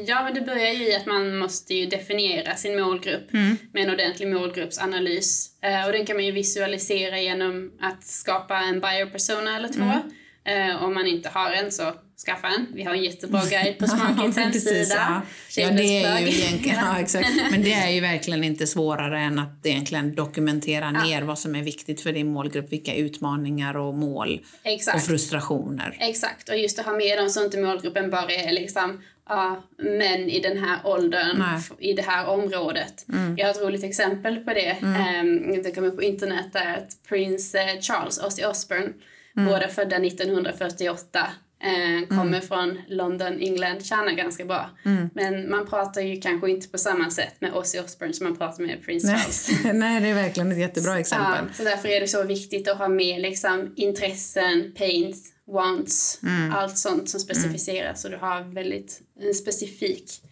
ja, 0.06 0.22
men 0.22 0.34
det 0.34 0.40
börjar 0.40 0.80
i 0.80 0.96
att 0.96 1.06
man 1.06 1.36
måste 1.36 1.74
ju 1.74 1.86
definiera 1.86 2.54
sin 2.54 2.80
målgrupp 2.80 3.34
mm. 3.34 3.56
med 3.72 3.84
en 3.84 3.90
ordentlig 3.90 4.28
målgruppsanalys. 4.28 5.50
Uh, 5.66 5.86
och 5.86 5.92
den 5.92 6.06
kan 6.06 6.16
man 6.16 6.24
ju 6.24 6.32
visualisera 6.32 7.20
genom 7.20 7.72
att 7.80 8.04
skapa 8.04 8.58
en 8.58 8.80
buyer 8.80 9.06
persona 9.06 9.56
eller 9.56 9.68
två. 9.68 9.82
Mm. 9.82 10.10
Uh, 10.48 10.84
om 10.84 10.94
man 10.94 11.06
inte 11.06 11.28
har 11.28 11.50
en 11.50 11.72
så 11.72 11.92
skaffa 12.26 12.46
en. 12.48 12.66
Vi 12.74 12.82
har 12.82 12.94
en 12.94 13.02
jättebra 13.02 13.42
guide 13.50 13.78
på 13.78 13.86
Smarkits 13.86 14.38
hemsida. 14.38 14.94
Ja. 14.94 15.22
ja, 15.62 15.70
det 15.70 16.04
är 16.04 16.18
ju 16.18 16.28
egentligen, 16.28 16.78
ja, 16.78 17.00
exakt. 17.00 17.28
Men 17.50 17.62
det 17.62 17.72
är 17.72 17.90
ju 17.90 18.00
verkligen 18.00 18.44
inte 18.44 18.66
svårare 18.66 19.20
än 19.20 19.38
att 19.38 19.66
egentligen 19.66 20.14
dokumentera 20.14 20.92
ja. 20.94 21.04
ner 21.04 21.22
vad 21.22 21.38
som 21.38 21.54
är 21.54 21.62
viktigt 21.62 22.00
för 22.00 22.12
din 22.12 22.32
målgrupp, 22.32 22.72
vilka 22.72 22.94
utmaningar 22.94 23.76
och 23.76 23.94
mål 23.94 24.40
exakt. 24.62 24.96
och 24.96 25.02
frustrationer. 25.02 25.96
Exakt, 26.00 26.48
och 26.48 26.58
just 26.58 26.78
att 26.78 26.86
ha 26.86 26.92
med 26.92 27.18
dem 27.18 27.30
så 27.30 27.44
inte 27.44 27.58
målgruppen 27.58 28.10
bara 28.10 28.30
är 28.30 28.52
liksom 28.52 29.02
ja, 29.28 29.62
män 29.78 30.30
i 30.30 30.40
den 30.40 30.58
här 30.58 30.78
åldern, 30.84 31.38
Nej. 31.38 31.90
i 31.90 31.92
det 31.92 32.02
här 32.02 32.26
området. 32.26 33.06
Mm. 33.12 33.34
Jag 33.38 33.46
har 33.46 33.50
ett 33.50 33.62
roligt 33.62 33.84
exempel 33.84 34.36
på 34.36 34.54
det. 34.54 34.76
Mm. 34.82 35.44
Um, 35.50 35.62
det 35.62 35.74
kom 35.74 35.84
upp 35.84 35.96
på 35.96 36.02
internet 36.02 36.46
där 36.52 36.74
att 36.74 37.08
Prince 37.08 37.58
eh, 37.58 37.80
Charles, 37.80 38.18
Ozzy 38.18 38.44
Osbourne, 38.44 38.92
mm. 39.38 39.52
båda 39.52 39.68
födda 39.68 39.96
1948 39.96 41.28
Eh, 41.60 42.08
kommer 42.08 42.26
mm. 42.26 42.42
från 42.42 42.78
London, 42.88 43.40
England, 43.40 43.84
tjänar 43.84 44.12
ganska 44.12 44.44
bra. 44.44 44.70
Mm. 44.84 45.10
Men 45.14 45.50
man 45.50 45.66
pratar 45.66 46.00
ju 46.00 46.20
kanske 46.20 46.50
inte 46.50 46.68
på 46.68 46.78
samma 46.78 47.10
sätt 47.10 47.34
med 47.40 47.54
Ozzy 47.54 47.78
Osbourne 47.78 48.14
som 48.14 48.26
man 48.26 48.36
pratar 48.36 48.62
med 48.62 48.84
Prince 48.84 49.06
Nej. 49.06 49.16
Charles. 49.16 49.50
Nej, 49.74 50.00
det 50.00 50.08
är 50.08 50.14
verkligen 50.14 50.52
ett 50.52 50.58
jättebra 50.58 50.98
exempel. 50.98 51.44
Ja, 51.48 51.54
så 51.54 51.64
därför 51.64 51.88
är 51.88 52.00
det 52.00 52.08
så 52.08 52.22
viktigt 52.22 52.68
att 52.68 52.78
ha 52.78 52.88
med 52.88 53.20
liksom, 53.20 53.72
intressen, 53.76 54.72
pains, 54.78 55.32
wants, 55.46 56.20
mm. 56.22 56.54
allt 56.54 56.78
sånt 56.78 57.10
som 57.10 57.20
specificeras 57.20 57.84
mm. 57.84 57.96
så 57.96 58.08
du 58.08 58.16
har 58.16 58.54
väldigt 58.54 59.00
en 59.20 59.34
specifik 59.34 60.22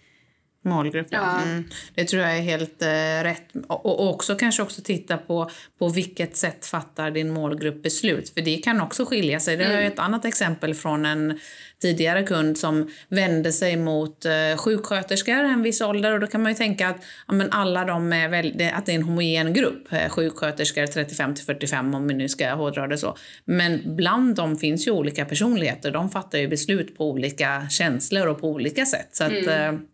Målgrupp, 0.66 1.06
ja. 1.10 1.42
Mm. 1.42 1.64
Det 1.94 2.04
tror 2.04 2.22
jag 2.22 2.36
är 2.36 2.40
helt 2.40 2.82
eh, 2.82 3.22
rätt. 3.22 3.48
Och, 3.68 3.86
och, 3.86 4.14
också 4.14 4.34
kanske 4.34 4.62
också 4.62 4.82
titta 4.82 5.16
på 5.16 5.50
på 5.78 5.88
vilket 5.88 6.36
sätt 6.36 6.66
fattar 6.66 7.10
din 7.10 7.30
målgrupp 7.30 7.82
beslut. 7.82 8.30
För 8.30 8.40
det 8.40 8.56
kan 8.56 8.80
också 8.80 9.04
skilja 9.04 9.40
sig. 9.40 9.56
Det 9.56 9.64
är 9.64 9.70
mm. 9.70 9.92
ett 9.92 9.98
annat 9.98 10.24
exempel 10.24 10.74
från 10.74 11.06
en 11.06 11.38
tidigare 11.82 12.22
kund 12.22 12.58
som 12.58 12.90
vände 13.08 13.52
sig 13.52 13.76
mot 13.76 14.24
eh, 14.24 14.56
sjuksköterskor 14.56 15.34
en 15.34 15.62
viss 15.62 15.80
ålder. 15.80 16.12
Och 16.12 16.20
då 16.20 16.26
kan 16.26 16.42
man 16.42 16.52
ju 16.52 16.56
tänka 16.56 16.88
att 16.88 16.96
ja, 17.28 17.34
men 17.34 17.52
alla 17.52 17.84
de 17.84 18.12
är 18.12 18.28
väl, 18.28 18.46
att 18.74 18.86
det 18.86 18.92
är 18.92 18.96
en 18.96 19.02
homogen 19.02 19.52
grupp. 19.52 19.92
Eh, 19.92 20.08
sjuksköterskor 20.08 20.86
35 20.86 21.34
till 21.34 21.44
45 21.44 21.94
om 21.94 22.08
vi 22.08 22.14
nu 22.14 22.28
ska 22.28 22.54
hårdra 22.54 22.86
det 22.86 22.98
så. 22.98 23.16
Men 23.44 23.96
bland 23.96 24.36
dem 24.36 24.58
finns 24.58 24.86
ju 24.86 24.90
olika 24.90 25.24
personligheter. 25.24 25.90
De 25.90 26.10
fattar 26.10 26.38
ju 26.38 26.48
beslut 26.48 26.96
på 26.96 27.10
olika 27.10 27.68
känslor 27.70 28.26
och 28.26 28.40
på 28.40 28.48
olika 28.48 28.86
sätt. 28.86 29.08
Så 29.12 29.24
att, 29.24 29.32
mm. 29.32 29.86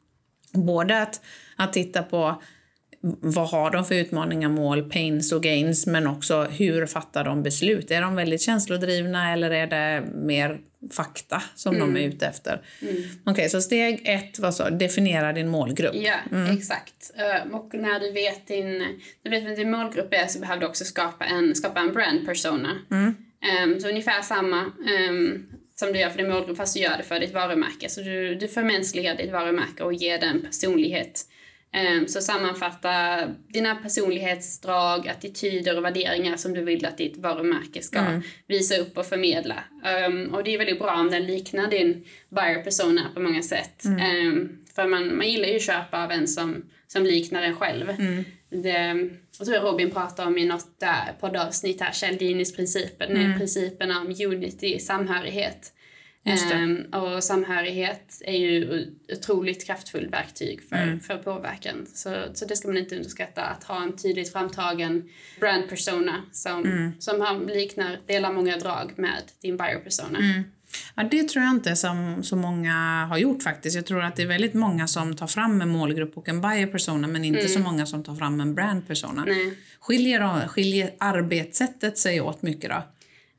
Eh, 0.55 0.61
Både 0.61 1.03
att, 1.03 1.21
att 1.57 1.73
titta 1.73 2.03
på 2.03 2.43
vad 3.21 3.49
har 3.49 3.71
de 3.71 3.85
för 3.85 3.95
utmaningar, 3.95 4.49
mål, 4.49 4.91
pains 4.91 5.33
och 5.33 5.43
gains, 5.43 5.87
men 5.87 6.07
också 6.07 6.43
hur 6.43 6.87
fattar 6.87 7.25
de 7.25 7.43
beslut? 7.43 7.91
Är 7.91 8.01
de 8.01 8.15
väldigt 8.15 8.41
känslodrivna 8.41 9.33
eller 9.33 9.51
är 9.51 9.67
det 9.67 10.07
mer 10.15 10.61
fakta 10.93 11.43
som 11.55 11.77
mm. 11.77 11.95
de 11.95 12.01
är 12.01 12.09
ute 12.09 12.27
efter? 12.27 12.61
Mm. 12.83 12.95
Okej, 12.95 13.33
okay, 13.33 13.49
så 13.49 13.61
steg 13.61 14.03
ett 14.05 14.39
var 14.39 14.51
så, 14.51 14.71
definiera 14.71 15.33
din 15.33 15.49
målgrupp. 15.49 15.95
Ja, 15.95 16.15
mm. 16.33 16.57
exakt. 16.57 17.13
Uh, 17.17 17.55
och 17.55 17.75
när 17.75 18.01
du 18.01 18.13
vet 18.13 18.47
din, 18.47 18.99
du 19.23 19.31
vet 19.31 19.45
vad 19.45 19.57
din 19.57 19.71
målgrupp 19.71 20.15
är 20.15 20.27
så 20.27 20.39
behöver 20.39 20.61
du 20.61 20.67
också 20.67 20.85
skapa 20.85 21.25
en, 21.25 21.55
skapa 21.55 21.81
en 21.81 21.93
brand 21.93 22.27
persona. 22.27 22.79
Um, 22.91 23.81
så 23.81 23.89
ungefär 23.89 24.23
samma 24.23 24.65
um, 25.11 25.47
som 25.83 25.93
du 25.93 25.99
gör 25.99 26.11
för 26.11 26.19
din 26.19 26.31
målgrupp 26.31 26.57
fast 26.57 26.75
du 26.75 26.81
gör 26.81 26.97
det 26.97 27.03
för 27.03 27.21
ditt 27.21 27.35
varumärke. 27.35 27.89
Så 27.89 28.01
du, 28.01 28.35
du 28.35 28.49
förmänskligar 28.49 29.17
ditt 29.17 29.33
varumärke 29.33 29.85
och 29.85 29.95
ger 29.95 30.19
den 30.19 30.43
personlighet. 30.43 31.27
Um, 31.97 32.09
så 32.09 32.21
sammanfatta 32.21 33.21
dina 33.49 33.75
personlighetsdrag, 33.75 35.09
attityder 35.09 35.77
och 35.77 35.85
värderingar 35.85 36.37
som 36.37 36.55
du 36.55 36.62
vill 36.65 36.87
att 36.87 36.99
ditt 36.99 37.17
varumärke 37.17 37.83
ska 37.83 37.99
mm. 37.99 38.23
visa 38.47 38.77
upp 38.77 38.99
och 38.99 39.07
förmedla. 39.07 39.65
Um, 40.09 40.35
och 40.35 40.45
det 40.45 40.55
är 40.55 40.59
väldigt 40.59 40.79
bra 40.79 40.95
om 40.95 41.11
den 41.11 41.27
liknar 41.27 41.71
din 41.71 42.05
buyer 42.29 42.62
persona 42.62 43.11
på 43.15 43.21
många 43.21 43.43
sätt. 43.43 43.85
Mm. 43.85 44.29
Um, 44.29 44.59
för 44.75 44.87
man, 44.87 45.17
man 45.17 45.29
gillar 45.29 45.49
ju 45.49 45.57
att 45.57 45.62
köpa 45.62 46.05
av 46.05 46.11
en 46.11 46.29
som, 46.29 46.65
som 46.87 47.03
liknar 47.05 47.43
en 47.43 47.57
själv. 47.57 47.91
Mm. 47.91 48.25
Det, 48.53 49.09
jag 49.39 49.47
tror 49.47 49.61
Robin 49.61 49.91
pratade 49.91 50.29
om 50.29 50.39
i 50.39 50.47
något 50.47 50.83
poddavsnitt 51.21 51.81
här, 51.81 51.93
Kjell 51.93 52.17
principen, 52.57 53.11
mm. 53.11 53.39
principen 53.39 53.91
om 53.91 54.15
unity, 54.27 54.79
samhörighet. 54.79 55.73
Um, 56.25 56.87
och 56.93 57.25
samhörighet 57.25 58.23
är 58.25 58.38
ju 58.38 58.87
otroligt 59.12 59.67
kraftfullt 59.67 60.12
verktyg 60.12 60.62
för, 60.69 60.76
mm. 60.76 61.00
för 61.00 61.17
påverkan. 61.17 61.87
Så, 61.95 62.25
så 62.35 62.45
det 62.45 62.57
ska 62.57 62.69
man 62.69 62.76
inte 62.76 62.97
underskatta, 62.97 63.43
att 63.43 63.64
ha 63.64 63.83
en 63.83 63.97
tydligt 63.97 64.33
framtagen 64.33 65.09
brand 65.41 65.69
persona 65.69 66.23
som, 66.33 66.64
mm. 66.64 66.93
som 66.99 67.21
har, 67.21 67.55
liknar, 67.55 67.99
delar 68.07 68.33
många 68.33 68.57
drag 68.57 68.93
med 68.97 69.23
din 69.41 69.57
buyer 69.57 69.79
persona. 69.79 70.19
Mm. 70.19 70.43
Ja, 70.95 71.02
det 71.02 71.29
tror 71.29 71.45
jag 71.45 71.55
inte 71.55 71.76
som 71.76 72.23
så 72.23 72.37
många 72.37 73.07
har 73.07 73.19
gjort 73.19 73.43
faktiskt. 73.43 73.76
Jag 73.76 73.87
tror 73.87 74.02
att 74.02 74.17
det 74.17 74.23
är 74.23 74.26
väldigt 74.26 74.55
många 74.55 74.87
som 74.87 75.17
tar 75.17 75.26
fram 75.26 75.61
en 75.61 75.69
målgrupp 75.69 76.17
och 76.17 76.29
en 76.29 76.41
buyer 76.41 76.67
persona 76.67 77.09
men 77.09 77.25
inte 77.25 77.49
så 77.49 77.59
mm. 77.59 77.62
många 77.62 77.87
som 77.87 78.05
tar 78.05 78.14
fram 78.14 78.41
en 78.41 78.55
brand 78.55 78.88
persona. 78.88 79.26
Skiljer, 79.81 80.49
skiljer 80.49 80.91
arbetssättet 80.99 81.99
sig 81.99 82.21
åt 82.21 82.43
mycket 82.43 82.71
då? 82.71 82.83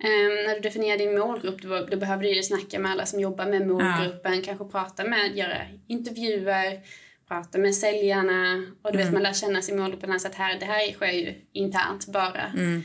Um, 0.03 0.45
när 0.45 0.55
du 0.55 0.60
definierar 0.60 0.98
din 0.98 1.19
målgrupp 1.19 1.62
då, 1.62 1.86
då 1.91 1.98
behöver 1.98 2.24
du 2.24 2.36
ju 2.36 2.43
snacka 2.43 2.79
med 2.79 2.91
alla 2.91 3.05
som 3.05 3.19
jobbar 3.19 3.45
med 3.45 3.67
målgruppen, 3.67 4.36
ja. 4.36 4.41
kanske 4.45 4.65
prata 4.65 5.03
med, 5.03 5.38
göra 5.38 5.57
intervjuer, 5.88 6.79
prata 7.27 7.57
med 7.57 7.75
säljarna 7.75 8.65
och 8.81 8.91
du 8.91 9.00
mm. 9.00 9.05
vet 9.05 9.13
man 9.13 9.24
lär 9.24 9.33
känna 9.33 9.62
sin 9.62 9.79
målgrupp 9.79 10.22
så 10.22 10.27
att 10.27 10.36
här, 10.36 10.60
det 10.60 10.65
här 10.65 10.93
sker 10.93 11.12
ju 11.12 11.33
internt 11.53 12.07
bara. 12.07 12.43
Mm. 12.55 12.83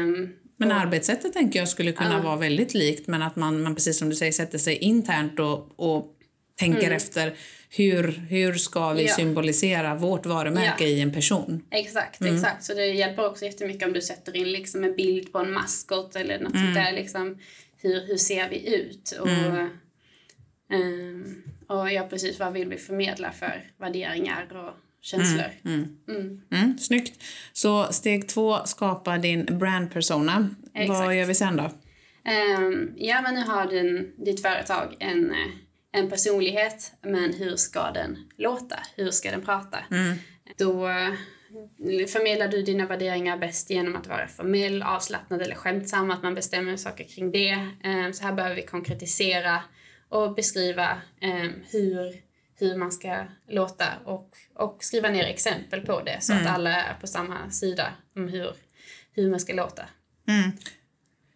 Um, 0.00 0.34
men 0.56 0.72
och, 0.72 0.78
arbetssättet 0.78 1.32
tänker 1.32 1.58
jag 1.58 1.68
skulle 1.68 1.92
kunna 1.92 2.18
uh. 2.18 2.24
vara 2.24 2.36
väldigt 2.36 2.74
likt 2.74 3.06
men 3.06 3.22
att 3.22 3.36
man, 3.36 3.62
man 3.62 3.74
precis 3.74 3.98
som 3.98 4.08
du 4.08 4.16
säger 4.16 4.32
sätter 4.32 4.58
sig 4.58 4.76
internt 4.76 5.40
och, 5.40 5.72
och 5.76 6.17
tänker 6.58 6.86
mm. 6.86 6.96
efter 6.96 7.34
hur, 7.70 8.22
hur 8.28 8.54
ska 8.54 8.92
vi 8.92 9.06
ja. 9.06 9.14
symbolisera 9.14 9.94
vårt 9.94 10.26
varumärke 10.26 10.84
ja. 10.84 10.90
i 10.90 11.00
en 11.00 11.12
person? 11.12 11.64
Exakt, 11.70 12.20
mm. 12.20 12.34
exakt. 12.34 12.64
Så 12.64 12.74
det 12.74 12.86
hjälper 12.86 13.26
också 13.26 13.44
jättemycket 13.44 13.88
om 13.88 13.92
du 13.92 14.00
sätter 14.00 14.36
in 14.36 14.52
liksom 14.52 14.84
en 14.84 14.96
bild 14.96 15.32
på 15.32 15.38
en 15.38 15.52
maskot 15.52 16.16
eller 16.16 16.38
något 16.38 16.54
mm. 16.54 16.74
där. 16.74 16.92
Liksom, 16.92 17.38
hur, 17.76 18.06
hur 18.06 18.16
ser 18.16 18.48
vi 18.48 18.76
ut? 18.76 19.18
Och, 19.20 19.28
mm. 19.28 19.68
um, 20.72 21.42
och 21.66 21.92
ja, 21.92 22.06
precis 22.10 22.38
vad 22.38 22.52
vill 22.52 22.68
vi 22.68 22.76
förmedla 22.76 23.32
för 23.32 23.70
värderingar 23.78 24.46
och 24.56 24.74
känslor. 25.02 25.50
Mm. 25.64 25.96
Mm. 26.08 26.20
mm. 26.20 26.40
Mm. 26.50 26.78
Snyggt. 26.78 27.22
Så 27.52 27.92
steg 27.92 28.28
två, 28.28 28.58
skapa 28.64 29.18
din 29.18 29.58
brand 29.58 29.92
persona. 29.92 30.50
Exakt. 30.74 31.00
Vad 31.00 31.16
gör 31.16 31.26
vi 31.26 31.34
sen 31.34 31.56
då? 31.56 31.70
Um, 32.62 32.92
ja, 32.96 33.22
men 33.22 33.34
nu 33.34 33.40
har 33.40 33.66
din, 33.66 34.12
ditt 34.16 34.42
företag 34.42 34.96
en 34.98 35.30
eh, 35.30 35.36
en 35.92 36.10
personlighet, 36.10 36.92
men 37.02 37.34
hur 37.34 37.56
ska 37.56 37.90
den 37.90 38.18
låta? 38.36 38.78
Hur 38.96 39.10
ska 39.10 39.30
den 39.30 39.42
prata? 39.42 39.78
Mm. 39.90 40.16
Då 40.56 40.88
eh, 40.88 41.14
förmedlar 42.06 42.48
du 42.48 42.62
dina 42.62 42.86
värderingar 42.86 43.38
bäst 43.38 43.70
genom 43.70 43.96
att 43.96 44.06
vara 44.06 44.28
formell, 44.28 44.82
avslappnad 44.82 45.42
eller 45.42 45.54
skämtsam, 45.54 46.10
att 46.10 46.22
man 46.22 46.34
bestämmer 46.34 46.76
saker 46.76 47.04
kring 47.04 47.32
det. 47.32 47.50
Eh, 47.84 48.12
så 48.12 48.24
här 48.24 48.32
behöver 48.32 48.56
vi 48.56 48.62
konkretisera 48.62 49.62
och 50.08 50.34
beskriva 50.34 50.90
eh, 51.20 51.50
hur, 51.70 52.22
hur 52.58 52.76
man 52.76 52.92
ska 52.92 53.24
låta 53.48 53.86
och, 54.04 54.30
och 54.54 54.84
skriva 54.84 55.08
ner 55.08 55.24
exempel 55.24 55.80
på 55.80 56.02
det 56.02 56.18
så 56.20 56.32
mm. 56.32 56.46
att 56.46 56.52
alla 56.52 56.70
är 56.70 56.94
på 56.94 57.06
samma 57.06 57.50
sida 57.50 57.92
om 58.16 58.28
hur, 58.28 58.52
hur 59.12 59.30
man 59.30 59.40
ska 59.40 59.52
låta. 59.52 59.82
Mm. 60.28 60.50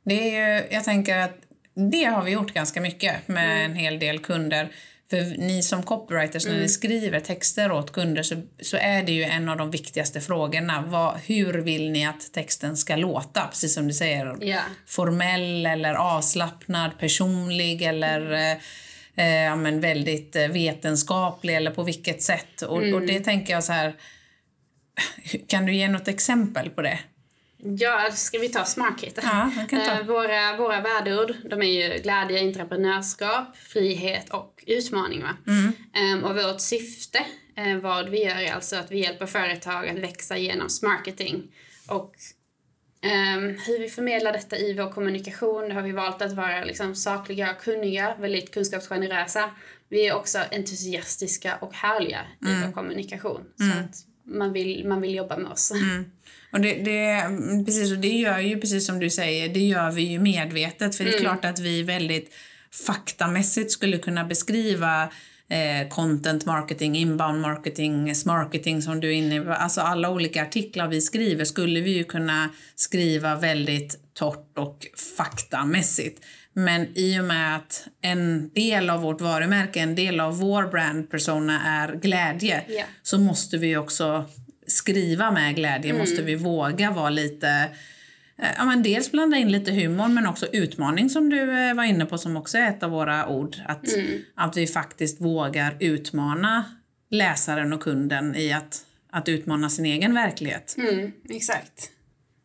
Det 0.05 0.37
är 0.37 0.61
ju, 0.61 0.75
jag 0.75 0.85
tänker 0.85 1.19
att 1.19 1.42
det 1.75 2.05
har 2.05 2.23
vi 2.23 2.31
gjort 2.31 2.55
ganska 2.55 2.81
mycket 2.81 3.29
med 3.29 3.57
mm. 3.57 3.71
en 3.71 3.77
hel 3.77 3.99
del 3.99 4.19
kunder. 4.19 4.69
För 5.11 5.39
ni 5.39 5.63
som 5.63 5.83
copywriters, 5.83 6.45
mm. 6.45 6.53
när 6.53 6.61
ni 6.61 6.65
mm. 6.65 6.69
skriver 6.69 7.21
texter 7.21 7.73
åt 7.73 7.93
kunder 7.93 8.23
så, 8.23 8.43
så 8.61 8.77
är 8.77 9.03
det 9.03 9.13
ju 9.13 9.23
en 9.23 9.49
av 9.49 9.57
de 9.57 9.71
viktigaste 9.71 10.21
frågorna. 10.21 10.85
Vad, 10.87 11.17
hur 11.17 11.53
vill 11.53 11.91
ni 11.91 12.07
att 12.07 12.33
texten 12.33 12.77
ska 12.77 12.97
låta? 12.97 13.47
Precis 13.47 13.75
som 13.75 13.89
du 13.89 13.95
säger. 13.95 14.45
Yeah. 14.45 14.65
Formell 14.87 15.67
eller 15.67 15.95
avslappnad, 15.95 16.99
personlig 16.99 17.83
eller 17.83 18.33
eh, 18.33 18.57
eh 19.17 19.43
ja, 19.43 19.57
men 19.57 19.81
väldigt 19.81 20.37
eh, 20.37 20.49
vetenskaplig 20.49 21.57
eller 21.57 21.71
på 21.71 21.83
vilket 21.83 22.23
sätt. 22.23 22.63
Och, 22.63 22.83
mm. 22.83 22.95
och 22.95 23.03
det 23.03 23.21
tänker 23.21 23.53
jag 23.53 23.65
så 23.65 23.73
här, 23.73 23.95
kan 25.47 25.67
du 25.67 25.75
ge 25.75 25.89
något 25.89 26.09
exempel 26.09 26.71
på 26.71 26.83
det? 26.83 26.99
Ja, 27.65 28.11
ska 28.13 28.39
vi 28.39 28.49
ta 28.49 28.65
Smarkit? 28.65 29.19
Ja, 29.23 29.51
ta. 29.71 29.77
Eh, 29.77 30.07
våra, 30.07 30.57
våra 30.57 30.81
värdeord 30.81 31.35
de 31.51 31.63
är 31.63 31.67
ju 31.67 32.03
glädje, 32.03 32.41
entreprenörskap, 32.41 33.57
frihet 33.57 34.31
och 34.31 34.65
utmaning. 34.67 35.25
Mm. 35.47 35.73
Um, 36.19 36.25
och 36.25 36.37
vårt 36.37 36.61
syfte, 36.61 37.19
uh, 37.59 37.77
vad 37.77 38.09
vi 38.09 38.25
gör, 38.25 38.41
är 38.41 38.53
alltså 38.53 38.77
att 38.77 38.91
vi 38.91 38.99
hjälper 38.99 39.27
företag 39.27 39.89
att 39.89 39.99
växa 39.99 40.37
genom 40.37 40.69
marketing. 40.83 41.55
Och 41.89 42.15
um, 43.05 43.59
hur 43.67 43.79
vi 43.79 43.89
förmedlar 43.89 44.33
detta 44.33 44.57
i 44.57 44.75
vår 44.75 44.93
kommunikation, 44.93 45.73
har 45.73 45.83
vi 45.83 45.93
valt 45.93 46.23
att 46.23 46.33
vara 46.33 46.65
liksom, 46.65 46.95
sakliga 46.95 47.51
och 47.51 47.63
kunniga, 47.63 48.15
väldigt 48.15 48.55
kunskapsgenerösa. 48.55 49.51
Vi 49.89 50.07
är 50.07 50.15
också 50.15 50.39
entusiastiska 50.51 51.57
och 51.57 51.75
härliga 51.75 52.21
mm. 52.45 52.63
i 52.63 52.67
vår 52.67 52.73
kommunikation. 52.73 53.45
Så 53.57 53.65
mm. 53.65 53.79
att 53.79 54.12
man 54.25 54.53
vill, 54.53 54.89
man 54.89 55.01
vill 55.01 55.15
jobba 55.15 55.37
med 55.37 55.53
oss. 55.53 55.71
Mm. 55.71 56.05
Och 56.53 56.61
det, 56.61 56.75
det, 56.75 57.25
precis, 57.67 57.93
och 57.93 57.99
det 57.99 58.09
gör 58.09 58.39
ju 58.39 58.61
precis 58.61 58.87
som 58.87 59.01
du 59.01 59.11
säger, 59.11 59.49
det 59.49 59.61
gör 59.61 59.91
vi 59.91 60.03
ju 60.03 60.19
medvetet. 60.19 60.97
För 60.97 61.05
det 61.05 61.11
är 61.11 61.21
mm. 61.21 61.23
klart 61.23 61.45
att 61.45 61.59
vi 61.59 61.83
väldigt 61.83 62.35
faktamässigt 62.87 63.73
skulle 63.73 63.99
kunna 63.99 64.25
beskriva 64.25 65.03
eh, 65.49 65.89
content 65.89 66.47
marketing, 66.47 66.97
inbound 66.97 67.41
marketing, 67.41 68.15
marketing 68.27 68.83
som 68.83 69.01
du 69.01 69.09
är 69.09 69.13
inne 69.13 69.41
på. 69.41 69.53
Alltså 69.53 69.81
alla 69.81 70.11
olika 70.11 70.43
artiklar 70.43 70.89
vi 70.89 71.01
skriver 71.01 71.45
skulle 71.45 71.81
vi 71.81 71.91
ju 71.91 72.05
kunna 72.05 72.49
skriva 72.75 73.37
väldigt 73.37 74.15
torrt 74.15 74.59
och 74.59 74.87
faktamässigt. 75.17 76.23
Men 76.53 76.87
i 76.95 77.21
och 77.21 77.25
med 77.25 77.57
att 77.57 77.89
en 78.01 78.51
del 78.55 78.91
av 78.91 79.01
vårt 79.01 79.21
varumärke, 79.21 79.81
en 79.81 79.95
del 79.95 80.21
av 80.21 80.39
vår 80.39 80.67
brand 80.67 81.11
persona 81.11 81.63
är 81.67 81.95
glädje 81.95 82.65
yeah. 82.69 82.89
så 83.03 83.19
måste 83.19 83.59
vi 83.59 83.77
också 83.77 84.25
skriva 84.67 85.31
med 85.31 85.55
glädje 85.55 85.91
mm. 85.91 86.01
måste 86.01 86.23
vi 86.23 86.35
våga 86.35 86.91
vara 86.91 87.11
lite 87.11 87.49
eh, 88.39 88.49
Ja, 88.57 88.65
men 88.65 88.83
dels 88.83 89.13
blanda 89.13 89.37
in 89.37 89.53
lite 89.53 89.73
humor 89.73 90.09
men 90.09 90.27
också 90.27 90.47
utmaning 90.53 91.11
som 91.11 91.31
du 91.31 91.69
eh, 91.69 91.75
var 91.75 91.85
inne 91.85 92.07
på 92.07 92.19
som 92.19 92.37
också 92.37 92.59
är 92.59 92.69
ett 92.69 92.83
av 92.83 92.91
våra 92.91 93.29
ord. 93.29 93.57
Att, 93.67 93.95
mm. 93.95 94.23
att 94.35 94.57
vi 94.57 94.67
faktiskt 94.67 95.21
vågar 95.21 95.77
utmana 95.81 96.65
läsaren 97.11 97.73
och 97.73 97.83
kunden 97.83 98.37
i 98.37 98.53
att, 98.53 98.81
att 99.11 99.29
utmana 99.29 99.71
sin 99.71 99.87
egen 99.87 100.15
verklighet. 100.15 100.75
Mm, 100.79 101.13
exakt. 101.31 101.91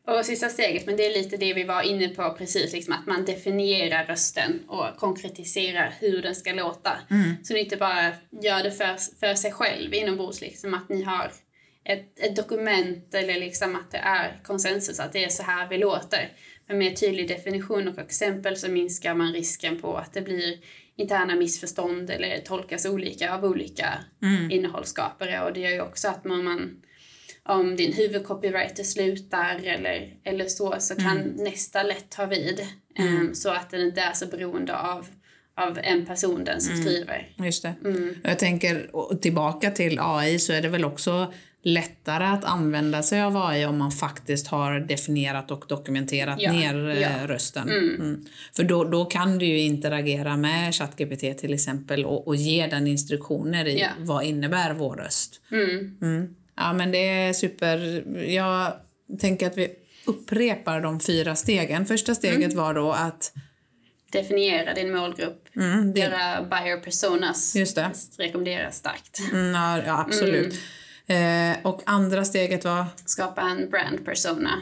Och 0.08 0.26
sista 0.26 0.50
steget, 0.50 0.86
men 0.86 0.98
det 0.98 1.06
är 1.06 1.14
lite 1.14 1.38
det 1.38 1.54
vi 1.54 1.64
var 1.64 1.82
inne 1.82 2.08
på 2.08 2.36
precis, 2.38 2.74
liksom 2.74 2.94
att 2.94 3.06
man 3.06 3.26
definierar 3.26 4.06
rösten 4.06 4.60
och 4.68 4.98
konkretiserar 4.98 5.94
hur 6.00 6.22
den 6.22 6.36
ska 6.36 6.54
låta. 6.54 6.92
Mm. 7.10 7.36
Så 7.44 7.54
ni 7.54 7.60
inte 7.60 7.78
bara 7.78 8.12
gör 8.42 8.64
det 8.64 8.72
för, 8.72 9.18
för 9.20 9.36
sig 9.36 9.52
själv 9.52 9.94
inombords, 9.94 10.42
liksom 10.42 10.74
att 10.74 10.90
ni 10.90 11.04
har 11.04 11.32
ett, 11.84 12.20
ett 12.20 12.36
dokument 12.36 13.14
eller 13.14 13.40
liksom 13.40 13.76
att 13.76 13.92
det 13.92 13.98
är 13.98 14.40
konsensus, 14.44 15.00
att 15.00 15.14
det 15.14 15.24
är 15.24 15.30
så 15.30 15.44
här 15.44 15.70
vi 15.70 15.78
låter. 15.78 16.32
Med 16.68 16.78
mer 16.78 16.92
tydlig 16.92 17.28
definition 17.28 17.88
och 17.88 18.00
exempel 18.00 18.58
så 18.58 18.72
minskar 18.72 19.14
man 19.14 19.34
risken 19.34 19.82
på 19.82 19.98
att 19.98 20.14
det 20.14 20.22
blir 20.22 20.58
interna 20.96 21.36
missförstånd 21.36 22.10
eller 22.10 22.40
tolkas 22.40 22.86
olika 22.86 23.34
av 23.34 23.46
olika 23.46 23.94
mm. 24.22 24.52
innehållsskapare. 24.52 25.44
Och 25.44 25.54
det 25.54 25.60
gör 25.60 25.72
ju 25.72 25.82
också 25.82 26.08
att 26.08 26.24
man, 26.24 26.44
man 26.44 26.82
om 27.48 27.76
din 27.76 27.94
huvudcopywriter 27.94 28.84
slutar 28.84 29.60
eller, 29.64 30.14
eller 30.24 30.46
så, 30.46 30.76
så 30.80 30.96
kan 30.96 31.18
mm. 31.18 31.32
nästa 31.36 31.84
lätt 31.84 32.10
ta 32.10 32.26
vid. 32.26 32.68
Mm. 33.00 33.22
Um, 33.22 33.36
så 33.36 33.50
att 33.50 33.70
den 33.70 33.82
inte 33.82 34.02
är 34.02 34.14
så 34.14 34.26
beroende 34.26 34.78
av 34.78 35.06
av 35.58 35.80
en 35.84 36.06
person, 36.06 36.44
den 36.44 36.62
som 36.62 36.74
mm. 36.74 36.86
skriver. 36.86 37.30
Just 37.38 37.64
det. 37.64 37.74
Mm. 37.86 38.16
Jag 38.24 38.40
tänker 38.40 38.90
tillbaka 39.16 39.72
till 39.72 40.00
AI 40.02 40.40
så 40.40 40.54
är 40.54 40.62
det 40.62 40.70
väl 40.70 40.86
också 40.86 41.34
lättare 41.64 42.26
att 42.26 42.46
använda 42.46 43.04
sig 43.04 43.22
av 43.22 43.38
AI 43.38 43.66
om 43.66 43.78
man 43.78 43.92
faktiskt 43.92 44.48
har 44.48 44.80
definierat 44.80 45.52
och 45.52 45.66
dokumenterat 45.68 46.42
ja, 46.42 46.52
ner 46.52 46.90
eh, 46.90 47.02
ja. 47.02 47.10
rösten. 47.28 47.70
Mm. 47.70 47.96
Mm. 47.96 48.26
För 48.56 48.64
då, 48.64 48.84
då 48.84 49.06
kan 49.06 49.38
du 49.38 49.46
ju 49.46 49.60
interagera 49.60 50.38
med 50.38 50.76
ChatGPT 50.76 51.38
till 51.38 51.54
exempel 51.54 52.06
och, 52.06 52.28
och 52.28 52.36
ge 52.36 52.68
den 52.68 52.88
instruktioner 52.88 53.66
i 53.66 53.80
ja. 53.80 53.88
vad 54.00 54.24
innebär 54.24 54.74
vår 54.74 54.96
röst. 54.96 55.42
Mm. 55.52 56.36
Ja 56.58 56.74
men 56.74 56.92
det 56.92 57.10
är 57.10 57.34
super. 57.34 58.04
Jag 58.24 58.74
tänker 59.20 59.48
att 59.48 59.58
vi 59.58 59.70
upprepar 60.06 60.82
de 60.82 61.00
fyra 61.00 61.36
stegen. 61.36 61.86
Första 61.86 62.16
steget 62.16 62.54
mm. 62.54 62.58
var 62.58 62.74
då 62.74 62.92
att 62.92 63.34
definiera 64.12 64.74
din 64.74 64.96
målgrupp, 64.96 65.48
mm, 65.56 65.94
det... 65.94 66.00
göra 66.00 66.44
buyer 66.44 66.78
personas. 66.78 67.56
Just 67.56 67.76
det. 67.76 67.92
Rekommenderas 68.18 68.78
starkt. 68.78 69.20
Mm, 69.32 69.54
ja, 69.86 70.06
absolut. 70.08 70.60
Mm. 71.08 71.52
Eh, 71.56 71.66
och 71.66 71.82
andra 71.86 72.26
steget 72.26 72.66
var? 72.66 72.86
Skapa 73.06 73.42
en 73.42 73.70
brand 73.70 74.06
persona. 74.06 74.62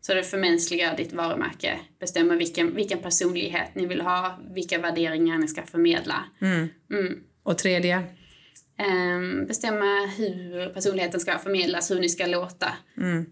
Så 0.00 0.14
det 0.14 0.22
förmänskligar 0.22 0.96
ditt 0.96 1.12
varumärke, 1.12 1.78
bestämmer 2.00 2.36
vilken, 2.36 2.74
vilken 2.74 2.98
personlighet 2.98 3.74
ni 3.74 3.86
vill 3.86 4.00
ha, 4.00 4.38
vilka 4.54 4.78
värderingar 4.78 5.38
ni 5.38 5.48
ska 5.48 5.62
förmedla. 5.62 6.24
Mm. 6.40 6.68
Mm. 6.90 7.20
Och 7.42 7.58
tredje? 7.58 8.02
Um, 8.78 9.46
bestämma 9.46 10.06
hur 10.16 10.68
personligheten 10.68 11.20
ska 11.20 11.38
förmedlas, 11.38 11.90
hur 11.90 12.00
ni 12.00 12.08
ska 12.08 12.26
låta. 12.26 12.68
Mm. 12.96 13.26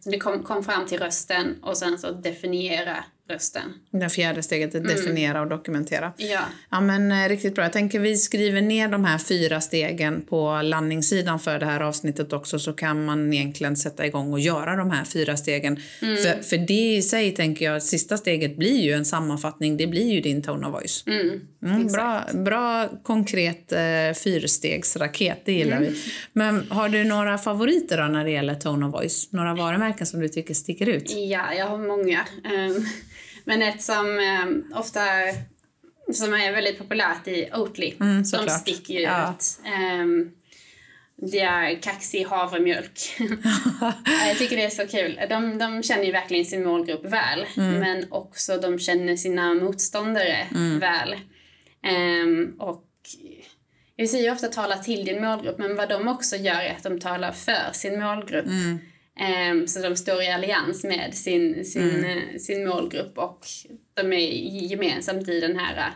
Så 0.00 0.10
det 0.10 0.18
kom, 0.18 0.42
kom 0.42 0.64
fram 0.64 0.86
till 0.86 0.98
rösten 0.98 1.56
och 1.62 1.76
sen 1.76 1.98
så 1.98 2.10
definiera 2.10 3.04
rösten. 3.28 3.74
Det 3.90 4.08
fjärde 4.08 4.42
steget 4.42 4.74
att 4.74 4.84
definiera 4.84 5.40
och 5.40 5.48
dokumentera. 5.48 6.12
Ja. 6.16 6.40
Ja 6.70 6.80
men 6.80 7.12
eh, 7.12 7.28
riktigt 7.28 7.54
bra. 7.54 7.64
Jag 7.64 7.72
tänker 7.72 8.00
vi 8.00 8.16
skriver 8.16 8.60
ner 8.60 8.88
de 8.88 9.04
här 9.04 9.18
fyra 9.18 9.60
stegen 9.60 10.22
på 10.22 10.60
landningssidan 10.62 11.40
för 11.40 11.58
det 11.58 11.66
här 11.66 11.80
avsnittet 11.80 12.32
också 12.32 12.58
så 12.58 12.72
kan 12.72 13.04
man 13.04 13.32
egentligen 13.32 13.76
sätta 13.76 14.06
igång 14.06 14.32
och 14.32 14.40
göra 14.40 14.76
de 14.76 14.90
här 14.90 15.04
fyra 15.04 15.36
stegen. 15.36 15.76
För, 16.00 16.42
för 16.42 16.56
det 16.56 16.96
i 16.96 17.02
sig 17.02 17.34
tänker 17.34 17.64
jag, 17.64 17.82
sista 17.82 18.16
steget 18.16 18.56
blir 18.56 18.80
ju 18.80 18.92
en 18.92 19.04
sammanfattning, 19.04 19.76
det 19.76 19.86
blir 19.86 20.12
ju 20.12 20.20
din 20.20 20.42
tone 20.42 20.66
of 20.66 20.72
voice. 20.72 21.04
Mm, 21.06 21.86
bra, 21.86 22.24
bra 22.32 22.88
konkret 23.02 23.72
eh, 23.72 23.80
fyrstegsraket, 24.24 25.42
det 25.44 25.52
gillar 25.52 25.80
vi. 25.80 26.02
Men 26.32 26.66
har 26.70 26.88
du 26.88 27.04
några 27.04 27.38
favoriter 27.38 27.98
då 27.98 28.04
när 28.04 28.24
det 28.24 28.30
gäller 28.30 28.54
tone 28.54 28.86
of 28.86 28.94
voice? 28.94 29.28
Några 29.32 29.54
varumärken 29.54 30.06
som 30.06 30.20
du 30.20 30.28
tycker 30.28 30.54
sticker 30.54 30.88
ut? 30.88 31.10
Ja, 31.10 31.54
jag 31.54 31.66
har 31.66 31.78
många. 31.78 32.26
Ehm, 32.44 32.86
Men 33.44 33.62
ett 33.62 33.82
som 33.82 34.18
ehm, 34.18 34.64
ofta 34.74 35.00
som 36.12 36.34
är 36.34 36.52
väldigt 36.52 36.78
populärt 36.78 37.28
i 37.28 37.50
Oatly, 37.54 37.94
Mm, 38.00 38.24
såklart. 38.24 38.60
sticker 38.60 38.94
ju 38.94 39.00
Ja. 39.00 39.30
ut. 39.34 39.60
Ehm, 39.66 40.30
det 41.16 41.40
är 41.40 41.82
kaxig 41.82 42.24
havremjölk. 42.24 42.98
jag 44.28 44.38
tycker 44.38 44.56
det 44.56 44.64
är 44.64 44.70
så 44.70 44.86
kul. 44.86 45.20
De, 45.28 45.58
de 45.58 45.82
känner 45.82 46.04
ju 46.04 46.12
verkligen 46.12 46.44
sin 46.44 46.64
målgrupp 46.64 47.04
väl, 47.04 47.46
Mm. 47.56 47.74
men 47.80 48.12
också 48.12 48.56
de 48.58 48.78
känner 48.78 49.16
sina 49.16 49.54
motståndare 49.54 50.46
väl. 50.80 51.16
Ehm, 51.82 52.54
och 52.58 52.84
jag 53.96 54.08
säger 54.08 54.24
ju 54.24 54.30
ofta 54.30 54.48
tala 54.48 54.76
till 54.76 55.04
din 55.04 55.22
målgrupp, 55.22 55.58
men 55.58 55.76
vad 55.76 55.88
de 55.88 56.08
också 56.08 56.36
gör 56.36 56.60
är 56.60 56.70
att 56.70 56.82
de 56.82 57.00
talar 57.00 57.32
för 57.32 57.72
sin 57.72 58.00
målgrupp. 58.00 58.46
Ehm, 58.46 58.78
så 59.66 59.80
de 59.80 59.96
står 59.96 60.22
i 60.22 60.28
allians 60.28 60.84
med 60.84 61.14
sin, 61.14 61.64
sin, 61.64 62.04
eh, 62.04 62.38
sin 62.38 62.68
målgrupp 62.68 63.18
och 63.18 63.46
de 63.94 64.12
är 64.12 64.30
gemensamt 64.70 65.28
i 65.28 65.40
den 65.40 65.58
här 65.58 65.76
eh, 65.76 65.92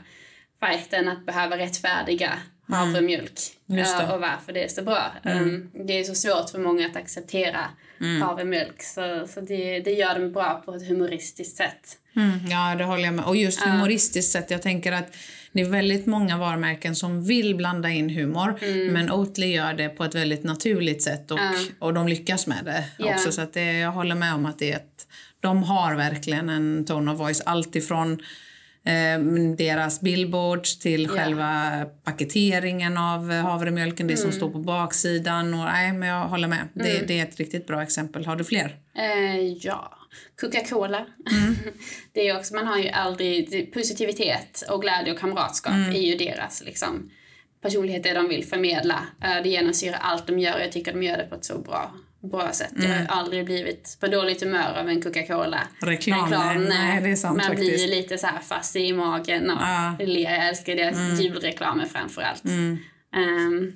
fighten 0.68 1.08
att 1.08 1.26
behöva 1.26 1.58
rättfärdiga 1.58 2.32
havremjölk 2.68 3.38
eh, 3.70 4.14
och 4.14 4.20
varför 4.20 4.52
det 4.52 4.64
är 4.64 4.68
så 4.68 4.82
bra. 4.82 5.12
Ehm, 5.24 5.70
det 5.74 5.92
är 5.92 6.04
så 6.04 6.14
svårt 6.14 6.50
för 6.50 6.58
många 6.58 6.86
att 6.86 6.96
acceptera 6.96 7.60
havremjölk 8.22 8.82
så, 8.82 9.26
så 9.34 9.40
det, 9.40 9.80
det 9.80 9.90
gör 9.90 10.18
de 10.18 10.32
bra 10.32 10.62
på 10.64 10.74
ett 10.74 10.88
humoristiskt 10.88 11.56
sätt. 11.56 11.98
Mm, 12.16 12.38
ja, 12.50 12.74
det 12.78 12.84
håller 12.84 13.04
jag 13.04 13.14
med. 13.14 13.24
Och 13.24 13.36
just 13.36 13.60
humoristiskt 13.62 14.32
sett, 14.32 14.50
jag 14.50 14.62
tänker 14.62 14.92
att 14.92 15.16
det 15.52 15.60
är 15.60 15.68
väldigt 15.68 16.06
många 16.06 16.38
varumärken 16.38 16.96
som 16.96 17.24
vill 17.24 17.54
blanda 17.56 17.88
in 17.90 18.10
humor, 18.10 18.58
men 18.90 19.10
Oatly 19.12 19.46
gör 19.46 19.74
det 19.74 19.88
på 19.88 20.04
ett 20.04 20.14
väldigt 20.14 20.44
naturligt 20.44 21.02
sätt 21.02 21.30
och, 21.30 21.38
och 21.78 21.94
de 21.94 22.08
lyckas 22.08 22.46
med 22.46 22.64
det 22.64 22.84
Ja. 22.98 23.14
också. 23.14 23.32
Så 23.32 23.40
att 23.40 23.52
det, 23.52 23.72
jag 23.78 23.90
håller 23.92 24.14
med 24.14 24.34
om 24.34 24.46
att 24.46 24.58
det 24.58 24.72
är 24.72 24.76
ett, 24.76 25.06
de 25.40 25.62
har 25.62 25.94
verkligen 25.94 26.48
en 26.48 26.84
tone 26.84 27.12
of 27.12 27.18
voice, 27.18 27.40
alltifrån 27.46 28.22
deras 29.56 30.00
billboards 30.00 30.78
till 30.78 31.08
själva 31.08 31.84
paketeringen 32.04 32.98
av 32.98 33.32
eh, 33.32 33.42
havremjölken, 33.42 34.06
det 34.06 34.16
som 34.16 34.32
står 34.32 34.50
på 34.50 34.58
baksidan. 34.58 35.54
Och, 35.54 35.64
nej, 35.64 35.92
men 35.92 36.08
jag 36.08 36.28
håller 36.28 36.48
med. 36.48 36.68
Det, 36.74 37.08
det 37.08 37.18
är 37.18 37.22
ett 37.22 37.36
riktigt 37.36 37.66
bra 37.66 37.82
exempel. 37.82 38.26
Har 38.26 38.36
du 38.36 38.44
fler? 38.44 38.76
Eh, 38.98 39.40
ja, 39.40 39.98
Coca-Cola. 40.40 41.06
det 42.12 42.28
är 42.28 42.38
också, 42.38 42.54
man 42.54 42.66
har 42.66 42.78
ju 42.78 42.88
aldrig, 42.88 43.72
positivitet 43.72 44.64
och 44.70 44.82
glädje 44.82 45.12
och 45.12 45.18
kamratskap 45.18 45.74
är 45.74 46.00
ju 46.00 46.14
deras 46.14 46.62
liksom, 46.64 47.10
personlighet, 47.62 48.02
det 48.02 48.14
de 48.14 48.28
vill 48.28 48.44
förmedla. 48.44 49.06
Eh, 49.24 49.42
det 49.42 49.48
genomsyrar 49.48 49.98
allt 50.00 50.26
de 50.26 50.38
gör 50.38 50.54
och 50.54 50.60
jag 50.60 50.72
tycker 50.72 50.92
de 50.92 51.02
gör 51.02 51.16
det 51.16 51.24
på 51.24 51.34
ett 51.34 51.44
så 51.44 51.58
bra, 51.58 51.92
bra 52.22 52.52
sätt. 52.52 52.72
Jag 52.76 52.88
har 52.88 53.06
aldrig 53.08 53.44
blivit 53.44 53.96
på 54.00 54.06
dåligt 54.06 54.40
humör 54.42 54.74
av 54.80 54.88
en 54.88 55.02
Coca-Cola. 55.02 55.60
Reklam, 55.80 56.30
nej, 56.30 56.58
nej, 56.58 57.02
det 57.02 57.10
är 57.10 57.16
sant 57.16 57.36
Man 57.36 57.46
blir 57.56 57.66
faktiskt. 57.66 57.84
ju 57.86 57.90
lite 57.90 58.18
så 58.18 58.26
här 58.26 58.38
fast 58.40 58.76
i 58.76 58.92
magen 58.92 59.50
och 59.50 59.58
Ja. 59.62 59.96
Jag 60.04 60.48
älskar 60.48 60.76
deras 60.76 61.20
julreklamer 61.20 61.84
framför 61.84 62.22
allt. 62.22 62.44
Ehm, 63.14 63.72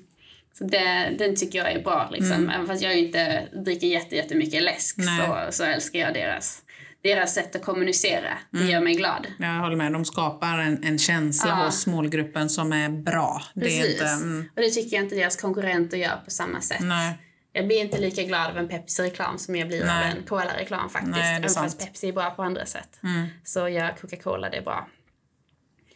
så 0.59 0.65
det, 0.65 1.11
den 1.19 1.37
tycker 1.37 1.59
jag 1.59 1.73
är 1.73 1.83
bra. 1.83 2.09
Liksom. 2.13 2.51
Även 2.51 2.67
fast 2.67 2.83
jag 2.83 2.99
inte 2.99 3.43
dricker 3.65 3.87
jätte, 3.87 4.17
jättemycket 4.17 4.63
läsk 4.63 4.97
Nej. 4.99 5.21
så, 5.51 5.53
så 5.57 5.65
älskar 5.65 5.99
jag 5.99 6.15
deras, 6.15 6.63
deras 7.03 7.35
sätt 7.35 7.57
att 7.57 7.65
kommunicera. 7.65 8.39
Det 8.51 8.65
gör 8.65 8.81
mig 8.81 8.95
glad. 8.95 9.27
Jag 9.39 9.49
håller 9.61 9.77
med. 9.77 9.93
De 9.93 10.05
skapar 10.05 10.59
en, 10.59 10.85
en 10.85 10.99
känsla 10.99 11.51
Ja. 11.51 11.65
hos 11.67 11.87
målgruppen 11.87 12.49
som 12.51 12.73
är 12.73 12.89
bra. 12.89 13.43
Det 13.55 13.61
är 13.61 13.65
Precis. 13.65 13.93
inte, 13.93 14.05
mm, 14.05 14.49
Och 14.57 14.63
det 14.63 14.71
tycker 14.71 14.97
jag 14.97 15.05
inte 15.05 15.15
deras 15.15 15.37
konkurrenter 15.37 15.97
gör 15.97 16.17
på 16.25 16.31
samma 16.31 16.61
sätt. 16.61 16.81
nej. 16.81 17.19
Jag 17.53 17.67
blir 17.67 17.81
inte 17.81 17.99
lika 18.01 18.23
glad 18.23 18.51
av 18.51 18.59
en 18.59 18.69
Pepsi-reklam 18.69 19.39
som 19.39 19.57
jag 19.57 19.69
blir 19.69 19.85
Nej. 19.85 20.11
av 20.13 20.17
en 20.19 20.23
Cola-reklam 20.27 20.91
faktiskt. 20.91 21.17
Nej, 21.17 21.31
Även 21.37 21.43
fast 21.43 21.55
sant. 21.55 21.75
Mm. 21.81 21.87
Pepsi 21.87 22.09
är 22.09 22.13
bra 22.13 22.31
på 22.31 22.43
andra 22.43 22.67
sätt. 22.67 23.01
Så 23.45 23.69
gör 23.69 23.95
Coca-Cola 24.01 24.51
det 24.51 24.61
bra. 24.61 24.89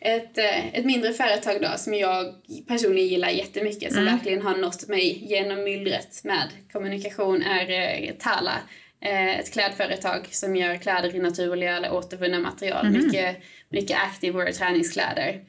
Ett, 0.00 0.38
eh, 0.38 0.74
ett 0.74 0.84
mindre 0.84 1.12
företag 1.12 1.62
då 1.62 1.68
som 1.78 1.94
jag 1.94 2.34
personligen 2.68 3.08
gillar 3.08 3.28
jättemycket 3.28 3.92
som 3.92 4.02
Mm. 4.02 4.14
verkligen 4.14 4.42
har 4.42 4.56
nått 4.56 4.88
mig 4.88 5.24
genom 5.30 5.64
myllret 5.64 6.24
med 6.24 6.48
kommunikation 6.72 7.42
är 7.42 7.70
eh, 7.70 8.10
Tala. 8.18 8.52
Eh, 9.00 9.38
ett 9.38 9.52
klädföretag 9.52 10.28
som 10.30 10.56
gör 10.56 10.76
kläder 10.76 11.14
i 11.14 11.18
naturliga 11.18 11.76
eller 11.76 11.92
återvunna 11.92 12.38
material. 12.38 12.86
Mhm. 12.90 13.04
Mycket, 13.06 13.36
mycket 13.68 13.96
activewear 13.98 14.52
träningskläder. 14.52 15.40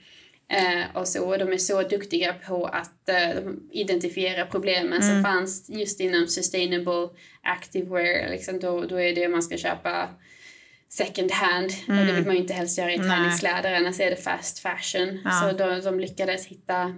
Eh, 0.49 0.95
och 0.97 1.07
så, 1.07 1.37
de 1.37 1.53
är 1.53 1.57
så 1.57 1.81
duktiga 1.83 2.33
på 2.33 2.65
att 2.65 3.09
eh, 3.09 3.35
de 3.43 3.69
identifiera 3.71 4.45
problemen 4.45 5.01
Mm. 5.01 5.13
som 5.13 5.23
fanns 5.23 5.69
just 5.69 5.99
inom 5.99 6.27
sustainable 6.27 7.09
activewear. 7.41 8.29
Liksom 8.29 8.59
då, 8.59 8.81
då 8.85 9.01
är 9.01 9.15
det 9.15 9.27
man 9.27 9.43
ska 9.43 9.57
köpa 9.57 10.09
second 10.89 11.31
hand 11.31 11.71
och 11.87 12.05
det 12.05 12.13
vill 12.13 12.25
man 12.25 12.35
ju 12.35 12.41
inte 12.41 12.53
helst 12.53 12.77
göra 12.77 12.91
i 12.91 12.95
Mm. 12.95 13.07
Nej. 13.07 13.17
träningskläder 13.17 13.73
annars 13.73 13.99
är 13.99 14.09
det 14.09 14.15
fast 14.15 14.59
fashion. 14.59 15.19
Ja. 15.25 15.31
Så 15.31 15.57
de, 15.57 15.81
de 15.81 15.99
lyckades 15.99 16.45
hitta 16.45 16.95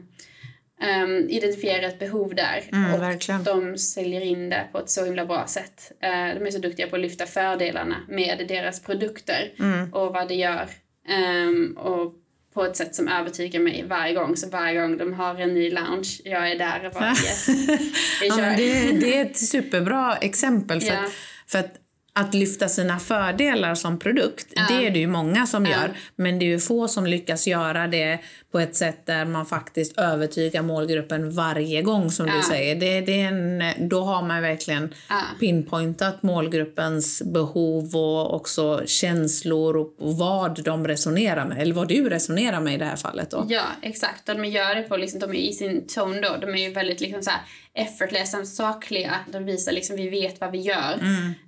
um, 1.04 1.30
identifiera 1.30 1.86
ett 1.88 2.00
behov 2.00 2.36
där 2.36 2.64
Mm, 2.72 2.94
och 2.94 3.02
verkligen. 3.02 3.44
de 3.44 3.78
säljer 3.78 4.22
in 4.22 4.50
det 4.50 4.68
på 4.72 4.80
ett 4.80 4.90
så 4.90 5.06
himla 5.06 5.26
bra 5.26 5.48
sätt. 5.48 5.92
Eh, 6.02 6.10
de 6.40 6.46
är 6.48 6.52
så 6.52 6.58
duktiga 6.60 6.88
på 6.88 6.96
att 6.96 7.02
lyfta 7.02 7.26
fördelarna 7.26 7.96
med 8.08 8.46
deras 8.48 8.82
produkter 8.84 9.52
Mm. 9.60 9.94
och 9.94 10.14
vad 10.14 10.28
det 10.28 10.36
gör. 10.36 10.70
Ehm, 11.10 11.78
och 11.78 12.14
på 12.60 12.66
ett 12.66 12.78
sätt 12.78 12.96
som 12.96 13.08
övertygar 13.08 13.60
mig 13.60 13.86
varje 13.90 14.14
gång. 14.14 14.38
Så 14.38 14.50
varje 14.50 14.82
gång 14.82 14.98
de 14.98 15.14
har 15.14 15.36
en 15.36 15.54
ny 15.54 15.70
lounge, 15.72 16.20
jag 16.24 16.52
är 16.52 16.58
där 16.58 16.86
och 16.88 16.94
bara 16.94 17.10
yes. 17.10 17.48
Ja, 18.24 18.38
men 18.38 18.58
det, 18.58 18.92
det 18.92 19.18
är 19.18 19.26
ett 19.26 19.38
superbra 19.38 20.16
exempel. 20.16 20.82
För, 20.82 20.88
Ja. 20.94 21.00
att, 21.00 21.12
för 21.52 21.60
att, 21.60 21.74
att 22.14 22.34
lyfta 22.34 22.68
sina 22.68 23.00
fördelar 23.00 23.76
som 23.76 24.00
produkt, 24.00 24.48
Ja. 24.56 24.66
det 24.70 24.88
är 24.88 24.92
det 24.92 25.00
ju 25.00 25.08
många 25.08 25.46
som 25.46 25.66
gör. 25.66 25.92
Men 26.16 26.40
det 26.40 26.46
är 26.46 26.48
ju 26.48 26.60
få 26.60 26.88
som 26.88 27.06
lyckas 27.06 27.48
göra 27.48 27.88
det 27.88 28.20
på 28.52 28.60
ett 28.60 28.76
sätt 28.76 29.06
där 29.06 29.26
man 29.26 29.46
faktiskt 29.46 29.98
övertygar 30.00 30.62
målgruppen 30.62 31.32
varje 31.32 31.82
gång 31.82 32.12
som 32.12 32.26
du 32.26 32.36
Ja. 32.36 32.44
säger. 32.50 32.76
Det, 32.76 33.02
det 33.02 33.22
är 33.22 33.28
en, 33.28 33.64
då 33.90 34.02
har 34.02 34.22
man 34.24 34.42
verkligen 34.42 34.94
Ja. 35.10 35.22
pinpointat 35.40 36.24
målgruppens 36.24 37.22
behov 37.26 37.96
och 37.96 38.34
också 38.36 38.82
känslor 38.86 39.78
och, 39.78 39.94
vad 39.98 40.64
de 40.64 40.88
resonerar 40.88 41.46
med. 41.46 41.62
Eller 41.62 41.74
vad 41.74 41.88
du 41.88 42.10
resonerar 42.10 42.60
med 42.60 42.74
i 42.74 42.78
det 42.78 42.86
här 42.86 42.96
fallet. 42.96 43.32
Då. 43.32 43.46
Ja, 43.50 43.64
exakt. 43.82 44.30
Och 44.30 44.36
de 44.36 44.46
gör 44.46 44.76
det 44.76 44.82
på, 44.82 44.98
liksom, 44.98 45.20
de 45.20 45.30
är 45.32 45.36
i 45.36 45.54
sin 45.54 45.88
tone 45.88 46.22
då, 46.22 46.38
de 46.42 46.50
är 46.56 46.68
ju 46.68 46.70
väldigt 46.74 47.00
liksom 47.02 47.24
så 47.24 47.30
här 47.30 47.40
effortless, 47.74 48.34
och 48.34 48.48
sakliga. 48.48 49.16
De 49.32 49.46
visar 49.46 49.72
liksom, 49.72 49.96
vi 49.96 50.10
vet 50.10 50.42
vad 50.42 50.52
vi 50.52 50.58
gör. 50.58 51.00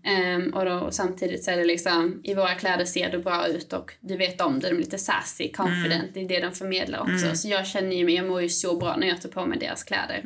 Ehm, 0.04 0.54
och, 0.54 0.66
då, 0.66 0.74
och 0.74 0.94
samtidigt 0.94 1.44
så 1.44 1.52
är 1.52 1.58
det 1.58 1.66
liksom, 1.66 2.22
i 2.24 2.34
våra 2.34 2.56
kläder 2.56 2.86
ser 2.86 3.10
du 3.10 3.18
bra 3.20 3.48
ut 3.48 3.74
och 3.74 3.94
du 4.00 4.18
vet 4.18 4.42
om 4.42 4.60
det. 4.60 4.68
De 4.70 4.76
är 4.76 4.80
lite 4.80 4.98
sassy, 4.98 5.52
confident, 5.52 6.14
det 6.14 6.20
är 6.22 6.28
det 6.28 6.40
de 6.40 6.52
förmedlar 6.52 6.91
också. 7.00 7.36
Så 7.36 7.48
jag 7.48 7.68
känner 7.68 7.96
ju 7.96 8.06
mig, 8.06 8.16
jag 8.16 8.28
mår 8.28 8.42
ju 8.42 8.50
så 8.50 8.76
bra 8.76 8.96
när 8.96 9.08
jag 9.08 9.22
tar 9.22 9.30
på 9.30 9.46
mig 9.46 9.60
deras 9.60 9.84
kläder. 9.84 10.22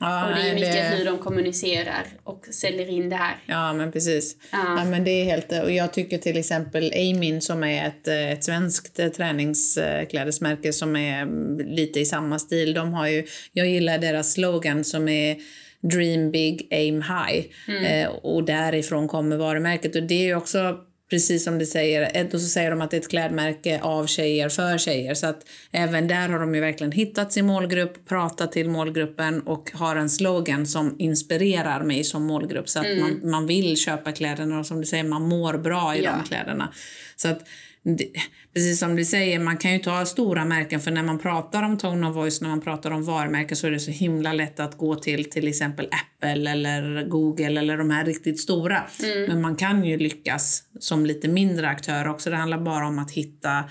Ja, 0.00 0.28
Och 0.28 0.34
det 0.34 0.48
är 0.50 0.54
mycket 0.54 0.98
hur 0.98 1.04
de 1.04 1.18
kommunicerar 1.18 2.06
och 2.24 2.46
säljer 2.50 2.88
in 2.90 3.10
det 3.10 3.16
här. 3.16 3.36
Ja, 3.46 3.72
men 3.72 3.92
precis. 3.92 4.36
Ja. 4.52 4.58
Ja. 4.78 4.84
men 4.84 5.04
det 5.04 5.10
är 5.10 5.24
helt, 5.24 5.52
och 5.52 5.70
jag 5.72 5.92
tycker 5.92 6.18
till 6.18 6.36
exempel 6.36 6.92
Amin 6.94 7.40
som 7.40 7.64
är 7.64 7.86
ett, 7.86 8.08
ett 8.08 8.44
svenskt 8.44 9.00
träningsklädesmärke 9.16 10.72
som 10.72 10.96
är 10.96 11.22
mm, 11.22 11.58
lite 11.58 12.00
i 12.00 12.04
samma 12.04 12.38
stil. 12.38 12.74
De 12.74 12.94
har 12.94 13.06
ju, 13.06 13.26
jag 13.52 13.66
gillar 13.66 13.98
deras 13.98 14.32
slogan 14.32 14.84
som 14.84 15.08
är 15.08 15.36
Dream 15.80 16.30
big, 16.30 16.68
aim 16.70 17.02
high. 17.02 17.46
Eh, 17.86 18.08
och 18.08 18.44
därifrån 18.44 19.08
kommer 19.08 19.36
varumärket. 19.36 19.96
Och 19.96 20.02
det 20.02 20.14
är 20.14 20.24
ju 20.24 20.34
också 20.34 20.78
precis 21.10 21.44
som 21.44 21.58
du 21.58 21.66
säger, 21.66 22.24
och 22.34 22.40
så 22.40 22.46
säger 22.48 22.70
de 22.70 22.80
att 22.80 22.90
det 22.90 22.96
är 22.96 23.00
ett 23.00 23.10
klädmärke 23.10 23.80
av 23.80 24.06
tjejer 24.06 24.48
för 24.48 24.78
tjejer. 24.78 25.14
Så 25.14 25.26
att 25.26 25.46
även 25.72 26.08
där 26.08 26.28
har 26.28 26.38
de 26.38 26.54
ju 26.54 26.60
verkligen 26.60 26.92
hittat 26.92 27.32
sin 27.32 27.46
målgrupp, 27.46 28.08
pratat 28.08 28.52
till 28.52 28.68
målgruppen 28.68 29.40
och 29.40 29.70
har 29.74 29.96
en 29.96 30.10
slogan 30.10 30.66
som 30.66 30.96
inspirerar 30.98 31.82
mig 31.84 32.04
som 32.04 32.24
målgrupp. 32.26 32.68
Så 32.68 32.78
att 32.80 32.98
man, 33.00 33.30
man 33.30 33.46
vill 33.46 33.76
köpa 33.76 34.12
kläderna 34.12 34.58
och 34.58 34.66
som 34.66 34.80
du 34.80 34.86
säger, 34.86 35.04
man 35.04 35.22
mår 35.22 35.58
bra 35.58 35.96
i 35.96 36.04
Ja. 36.04 36.10
de 36.22 36.28
kläderna. 36.28 36.72
Så 37.16 37.28
att 37.28 37.40
det, 37.84 38.08
precis 38.54 38.78
som 38.78 38.96
du 38.96 39.04
säger, 39.04 39.38
man 39.38 39.56
kan 39.56 39.72
ju 39.72 39.78
ta 39.78 40.06
stora 40.06 40.44
märken 40.44 40.80
för 40.80 40.90
när 40.90 41.02
man 41.02 41.18
pratar 41.18 41.62
om 41.62 41.78
tone 41.78 42.08
of 42.08 42.16
voice, 42.16 42.40
när 42.40 42.48
man 42.48 42.60
pratar 42.60 42.90
om 42.90 43.04
varumärken 43.04 43.56
så 43.56 43.66
är 43.66 43.70
det 43.70 43.80
så 43.80 43.90
himla 43.90 44.32
lätt 44.32 44.60
att 44.60 44.78
gå 44.78 44.94
till 44.94 45.30
till 45.30 45.48
exempel 45.48 45.88
Apple 45.90 46.50
eller 46.50 47.04
Google 47.08 47.58
eller 47.58 47.78
de 47.78 47.90
här 47.90 48.04
riktigt 48.04 48.40
stora. 48.40 48.82
Mm. 49.02 49.24
Men 49.24 49.40
man 49.40 49.56
kan 49.56 49.84
ju 49.84 49.98
lyckas 49.98 50.62
som 50.78 51.06
lite 51.06 51.28
mindre 51.28 51.68
aktör 51.68 52.08
också. 52.08 52.30
Det 52.30 52.36
handlar 52.36 52.58
bara 52.58 52.86
om 52.86 52.98
att 52.98 53.10
hitta 53.10 53.64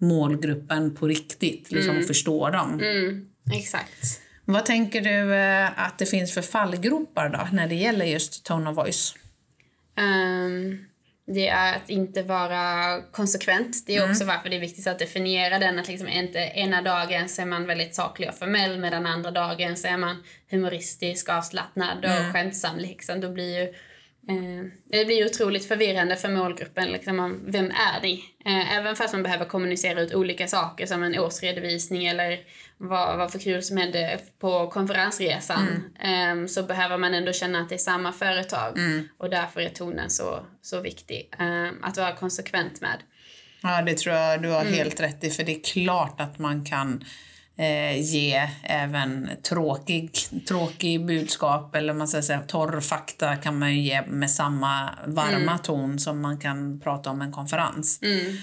målgruppen 0.00 0.94
på 0.94 1.06
riktigt, 1.06 1.72
liksom 1.72 2.02
förstå 2.02 2.50
dem. 2.50 2.80
Mm, 2.80 3.26
exakt. 3.52 4.22
Vad 4.44 4.66
tänker 4.66 5.00
du 5.00 5.34
eh, 5.34 5.86
att 5.86 5.98
det 5.98 6.06
finns 6.06 6.34
för 6.34 6.42
fallgropar 6.42 7.28
då 7.28 7.48
när 7.52 7.68
det 7.68 7.74
gäller 7.74 8.04
just 8.04 8.44
tone 8.44 8.70
of 8.70 8.76
voice? 8.76 9.14
Ehm, 9.98 10.78
det 11.34 11.48
är 11.48 11.76
att 11.76 11.90
inte 11.90 12.22
vara 12.22 13.00
konsekvent. 13.12 13.86
Det 13.86 13.94
är 13.94 13.98
Mm. 13.98 14.10
också 14.10 14.24
varför 14.24 14.48
det 14.48 14.56
är 14.56 14.60
viktigt 14.60 14.86
att 14.86 14.98
definiera 14.98 15.58
den. 15.58 15.78
Att 15.78 15.88
liksom 15.88 16.08
inte, 16.08 16.38
ena 16.38 16.82
dagen 16.82 17.28
så 17.28 17.42
är 17.42 17.46
man 17.46 17.66
väldigt 17.66 17.94
saklig 17.94 18.28
och 18.28 18.34
formell 18.34 18.78
medan 18.78 19.06
andra 19.06 19.30
dagen 19.30 19.76
så 19.76 19.88
är 19.88 19.96
man 19.96 20.22
humoristisk, 20.50 21.28
avslappnad 21.28 22.04
och 22.04 22.10
Mm. 22.10 22.32
skämtsam. 22.32 22.78
Liksom. 22.78 23.20
Då 23.20 23.28
blir 23.30 23.60
ju, 23.60 23.74
det 24.84 25.04
blir 25.04 25.26
otroligt 25.26 25.68
förvirrande 25.68 26.16
för 26.16 26.28
målgruppen. 26.28 26.88
Liksom, 26.88 27.20
om, 27.20 27.40
vem 27.46 27.70
är 27.70 28.02
ni? 28.02 28.24
Eh, 28.44 28.76
även 28.76 28.96
fast 28.96 29.12
man 29.12 29.22
behöver 29.22 29.44
kommunicera 29.44 30.00
ut 30.00 30.14
olika 30.14 30.48
saker 30.48 30.86
som 30.86 31.02
en 31.02 31.18
årsredovisning 31.18 32.06
eller 32.06 32.38
vad, 32.76 33.18
vad 33.18 33.32
för 33.32 33.38
kul 33.38 33.62
som 33.62 33.76
hände 33.76 34.20
på 34.38 34.70
konferensresan 34.70 35.90
eh, 36.00 36.46
så 36.46 36.62
behöver 36.62 36.98
man 36.98 37.14
ändå 37.14 37.32
känna 37.32 37.60
att 37.60 37.68
det 37.68 37.74
är 37.74 37.78
samma 37.78 38.12
företag. 38.12 38.78
Och 39.18 39.30
därför 39.30 39.60
är 39.60 39.68
tonen 39.68 40.10
så, 40.10 40.46
så 40.62 40.80
viktig 40.80 41.30
eh, 41.38 41.68
att 41.82 41.96
vara 41.96 42.16
konsekvent 42.16 42.80
med. 42.80 42.98
Ja, 43.62 43.82
det 43.82 43.96
tror 43.96 44.16
jag 44.16 44.42
du 44.42 44.48
har 44.48 44.64
helt 44.64 45.00
rätt 45.00 45.24
i, 45.24 45.30
för 45.30 45.44
det 45.44 45.52
är 45.52 45.64
klart 45.64 46.20
att 46.20 46.38
man 46.38 46.64
kan 46.64 47.04
eh, 47.58 48.00
ge 48.00 48.48
även 48.62 49.30
tråkig, 49.42 50.10
tråkig 50.48 51.06
budskap 51.06 51.74
eller 51.74 51.94
man 51.94 52.08
ska 52.08 52.22
säga 52.22 52.40
torr 52.40 52.80
fakta 52.80 53.36
kan 53.36 53.58
man 53.58 53.74
ju 53.74 53.80
ge 53.80 54.02
med 54.06 54.30
samma 54.30 54.90
varma 55.06 55.58
ton 55.58 55.98
som 55.98 56.20
man 56.20 56.38
kan 56.38 56.80
prata 56.80 57.10
om 57.10 57.22
en 57.22 57.32
konferens. 57.32 58.00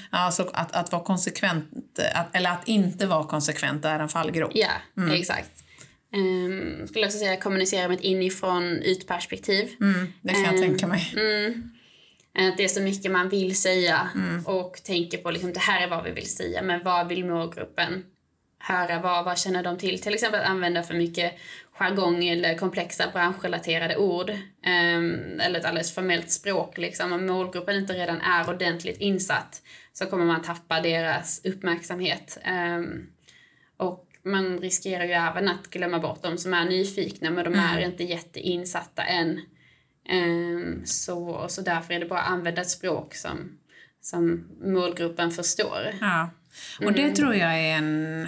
Alltså 0.10 0.50
att, 0.54 0.76
att 0.76 0.92
vara 0.92 1.04
konsekvent, 1.04 1.66
att, 2.14 2.36
eller 2.36 2.50
att 2.50 2.68
inte 2.68 3.08
vara 3.08 3.24
konsekvent 3.24 3.86
är 3.86 4.00
en 4.00 4.10
fallgrop. 4.10 4.52
Ja, 4.54 4.72
exakt. 5.14 5.50
Um, 6.16 6.88
skulle 6.88 7.06
också 7.06 7.18
säga 7.18 7.38
kommunicera 7.38 7.88
med 7.88 7.98
ett 7.98 8.04
inifrån 8.04 8.64
ut-perspektiv. 8.64 9.70
Mm, 9.82 10.14
det 10.22 10.34
kan 10.34 10.44
jag 10.44 10.58
tänka 10.58 10.88
mig. 10.88 11.14
Att 12.40 12.58
det 12.58 12.64
är 12.64 12.68
så 12.68 12.82
mycket 12.82 13.12
man 13.12 13.30
vill 13.30 13.56
säga 13.56 14.10
och 14.46 14.82
tänker 14.84 15.18
på 15.18 15.32
liksom, 15.32 15.54
det 15.54 15.60
här 15.60 15.82
är 15.82 15.90
vad 15.90 16.04
vi 16.04 16.12
vill 16.12 16.30
säga, 16.30 16.62
men 16.62 16.84
vad 16.84 17.08
vill 17.08 17.26
målgruppen 17.26 18.04
höra? 18.60 19.00
Vad, 19.00 19.26
vad 19.26 19.40
känner 19.40 19.64
de 19.64 19.78
till? 19.78 20.02
Till 20.02 20.14
exempel 20.14 20.42
att 20.42 20.48
använda 20.50 20.84
för 20.84 20.94
mycket 20.94 21.34
jargong 21.72 22.26
eller 22.26 22.58
komplexa 22.58 23.04
branschrelaterade 23.14 23.98
ord. 23.98 24.30
ehm, 24.64 25.40
eller 25.40 25.60
ett 25.60 25.66
alldeles 25.66 25.96
formellt 25.96 26.32
språk. 26.32 26.78
Liksom. 26.78 27.14
Om 27.14 27.26
målgruppen 27.26 27.76
inte 27.76 27.94
redan 27.94 28.22
är 28.22 28.50
ordentligt 28.50 28.98
insatt 28.98 29.62
så 29.94 30.06
kommer 30.06 30.26
man 30.26 30.42
tappa 30.42 30.82
deras 30.82 31.46
uppmärksamhet. 31.46 32.38
Ehm, 32.44 33.08
och 33.78 34.08
man 34.24 34.60
riskerar 34.60 35.04
ju 35.04 35.12
även 35.12 35.48
att 35.48 35.68
glömma 35.70 36.00
bort 36.00 36.24
de 36.24 36.38
som 36.38 36.54
är 36.54 36.66
nyfikna 36.66 37.30
men 37.30 37.44
de 37.46 37.54
är 37.56 37.80
inte 37.80 38.04
jätteinsatta 38.04 39.04
än. 39.04 39.42
Ehm, 40.10 40.86
så, 40.86 41.46
så 41.50 41.62
därför 41.62 41.94
är 41.94 42.00
det 42.00 42.06
bara 42.06 42.20
att 42.20 42.32
använda 42.32 42.62
ett 42.62 42.70
språk 42.70 43.16
som, 43.16 43.58
som 44.02 44.48
målgruppen 44.62 45.32
förstår. 45.32 45.94
Ja. 46.02 46.30
Och 46.86 46.94
det 46.94 47.16
tror 47.16 47.36
jag 47.36 47.60
är 47.60 47.78
en... 47.78 48.28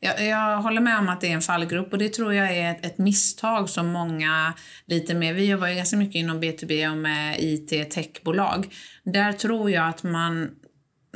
Jag, 0.00 0.26
jag 0.26 0.62
håller 0.62 0.80
med 0.80 0.98
om 0.98 1.08
att 1.08 1.20
det 1.20 1.26
är 1.26 1.32
en 1.32 1.42
fallgrupp 1.42 1.92
och 1.92 1.98
det 1.98 2.08
tror 2.08 2.34
jag 2.34 2.56
är 2.56 2.70
ett, 2.70 2.84
ett 2.84 2.98
misstag 2.98 3.68
som 3.70 3.86
många 3.86 4.54
lite 4.86 5.14
mer... 5.14 5.34
Vi 5.34 5.50
jobbar 5.50 5.68
ju 5.68 5.74
ganska 5.74 5.96
mycket 5.96 6.14
inom 6.14 6.42
B2B 6.42 6.90
och 6.90 6.96
med 6.96 7.36
IT-techbolag. 7.40 8.74
Där 9.04 9.32
tror 9.32 9.70
jag 9.70 9.88
att 9.88 10.02
man 10.02 10.50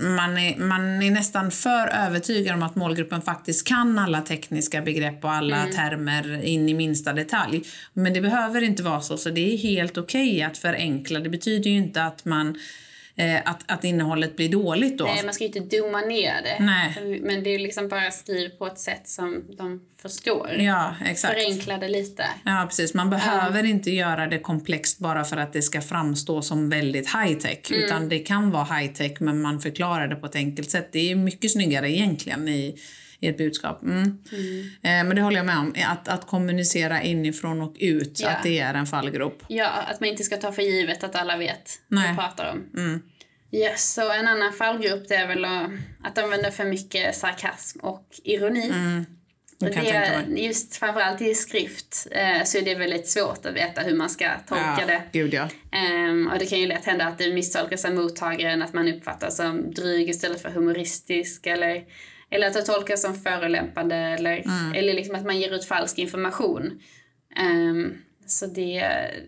man 0.00 0.38
är, 0.38 0.58
man 0.58 1.02
är 1.02 1.10
nästan 1.10 1.50
för 1.50 1.88
övertygad 1.88 2.54
om 2.54 2.62
att 2.62 2.74
målgruppen 2.74 3.22
faktiskt 3.22 3.66
kan 3.66 3.98
alla 3.98 4.20
tekniska 4.20 4.82
begrepp 4.82 5.24
och 5.24 5.32
alla 5.32 5.66
termer 5.66 6.44
in 6.44 6.68
i 6.68 6.74
minsta 6.74 7.12
detalj. 7.12 7.62
Men 7.92 8.14
det 8.14 8.20
behöver 8.20 8.62
inte 8.62 8.82
vara 8.82 9.00
så, 9.00 9.16
så 9.16 9.30
det 9.30 9.54
är 9.54 9.56
helt 9.56 9.98
okej 9.98 10.42
att 10.42 10.58
förenkla. 10.58 11.20
Det 11.20 11.28
betyder 11.28 11.70
ju 11.70 11.76
inte 11.76 12.04
att 12.04 12.24
man 12.24 12.58
eh, 13.18 13.40
att, 13.44 13.62
att 13.66 13.84
innehållet 13.84 14.36
blir 14.36 14.48
dåligt 14.48 14.98
då. 14.98 15.04
Nej, 15.04 15.24
man 15.24 15.34
ska 15.34 15.44
ju 15.44 15.48
inte 15.48 15.76
dumma 15.76 16.00
ner 16.00 16.42
det. 16.42 16.64
Nej. 16.64 17.20
Men 17.22 17.42
det 17.42 17.54
är 17.54 17.58
liksom 17.58 17.88
bara 17.88 18.10
skriv 18.10 18.48
på 18.48 18.66
ett 18.66 18.78
sätt 18.78 19.08
som 19.08 19.44
de 19.58 19.80
förstår. 19.96 20.50
Ja, 20.58 20.94
exakt. 21.06 21.34
Förenkla 21.34 21.78
det 21.78 21.88
lite. 21.88 22.24
Ja, 22.44 22.66
precis. 22.68 22.94
Man 22.94 23.10
behöver 23.10 23.64
inte 23.64 23.90
göra 23.90 24.26
det 24.26 24.38
komplext 24.38 24.98
bara 24.98 25.24
för 25.24 25.36
att 25.36 25.52
det 25.52 25.62
ska 25.62 25.80
framstå 25.80 26.42
som 26.42 26.70
väldigt 26.70 27.06
high-tech. 27.14 27.70
Utan 27.70 28.08
det 28.08 28.18
kan 28.18 28.50
vara 28.50 28.64
high-tech 28.64 29.20
men 29.20 29.40
man 29.40 29.60
förklarar 29.60 30.08
det 30.08 30.16
på 30.16 30.26
ett 30.26 30.36
enkelt 30.36 30.70
sätt. 30.70 30.88
Det 30.92 31.10
är 31.10 31.14
mycket 31.14 31.50
snyggare 31.50 31.90
egentligen 31.90 32.48
i, 32.48 32.78
i 33.20 33.28
ett 33.28 33.38
budskap. 33.38 33.82
Mm. 33.82 34.18
Eh, 34.82 35.04
men 35.06 35.16
det 35.16 35.22
håller 35.22 35.36
jag 35.36 35.46
med 35.46 35.58
om. 35.58 35.74
Att, 35.86 36.08
att 36.08 36.26
kommunicera 36.26 37.02
inifrån 37.02 37.60
och 37.60 37.76
ut, 37.78 38.20
Ja. 38.20 38.30
att 38.30 38.42
det 38.42 38.58
är 38.58 38.74
en 38.74 38.86
fallgrop. 38.86 39.42
Ja, 39.48 39.68
att 39.68 40.00
man 40.00 40.08
inte 40.08 40.24
ska 40.24 40.36
ta 40.36 40.52
för 40.52 40.62
givet 40.62 41.04
att 41.04 41.14
alla 41.14 41.36
vet 41.36 41.80
vad 41.88 42.00
Nej. 42.00 42.08
man 42.08 42.16
pratar 42.16 42.52
om. 42.52 43.02
Yes, 43.52 43.94
så 43.94 44.12
en 44.12 44.28
annan 44.28 44.52
fallgrupp 44.52 45.08
det 45.08 45.14
är 45.14 45.26
väl 45.26 45.44
att, 46.04 46.18
använda 46.18 46.50
för 46.50 46.64
mycket 46.64 47.14
sarkasm 47.16 47.78
och 47.80 48.06
ironi. 48.24 48.72
Det 49.60 49.66
Och 49.66 49.74
det, 49.74 50.24
just 50.40 50.76
framförallt 50.76 51.20
i 51.20 51.34
skrift 51.34 52.06
eh, 52.10 52.44
så 52.44 52.58
är 52.58 52.62
det 52.62 52.74
väldigt 52.74 53.08
svårt 53.08 53.46
att 53.46 53.54
veta 53.54 53.80
hur 53.80 53.96
man 53.96 54.10
ska 54.10 54.30
tolka 54.48 54.76
Ja, 54.80 54.86
det. 54.86 55.02
gud 55.12 55.34
ja. 55.34 55.48
Ehm, 55.72 56.30
och 56.32 56.38
det 56.38 56.46
kan 56.46 56.60
ju 56.60 56.66
lätt 56.66 56.84
hända 56.84 57.04
att 57.06 57.18
det 57.18 57.32
misstolkas 57.34 57.84
av 57.84 57.94
mottagaren, 57.94 58.62
att 58.62 58.72
man 58.72 58.88
uppfattas 58.88 59.36
som 59.36 59.74
dryg 59.74 60.08
istället 60.10 60.42
för 60.42 60.48
humoristisk 60.50 61.46
eller, 61.46 61.84
eller 62.30 62.46
att 62.46 62.54
det 62.54 62.62
tolkas 62.62 63.02
som 63.02 63.14
förolämpande 63.14 63.96
eller, 63.96 64.44
eller 64.74 64.94
liksom 64.94 65.14
att 65.14 65.24
man 65.24 65.38
ger 65.40 65.54
ut 65.54 65.64
falsk 65.64 65.98
information. 65.98 66.80
Ehm, 67.36 67.94
så 68.26 68.46
det, 68.46 68.82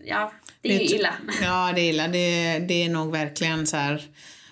ja, 0.05 0.33
det 0.61 0.75
är 0.75 0.79
Det- 0.79 0.85
illa. 0.85 1.13
Ja, 1.43 1.71
det 1.75 1.81
är 1.81 1.89
illa. 1.89 2.07
Det, 2.07 2.59
det 2.59 2.83
är 2.83 2.89
nog 2.89 3.11
verkligen 3.11 3.67
så 3.67 3.77
här... 3.77 4.01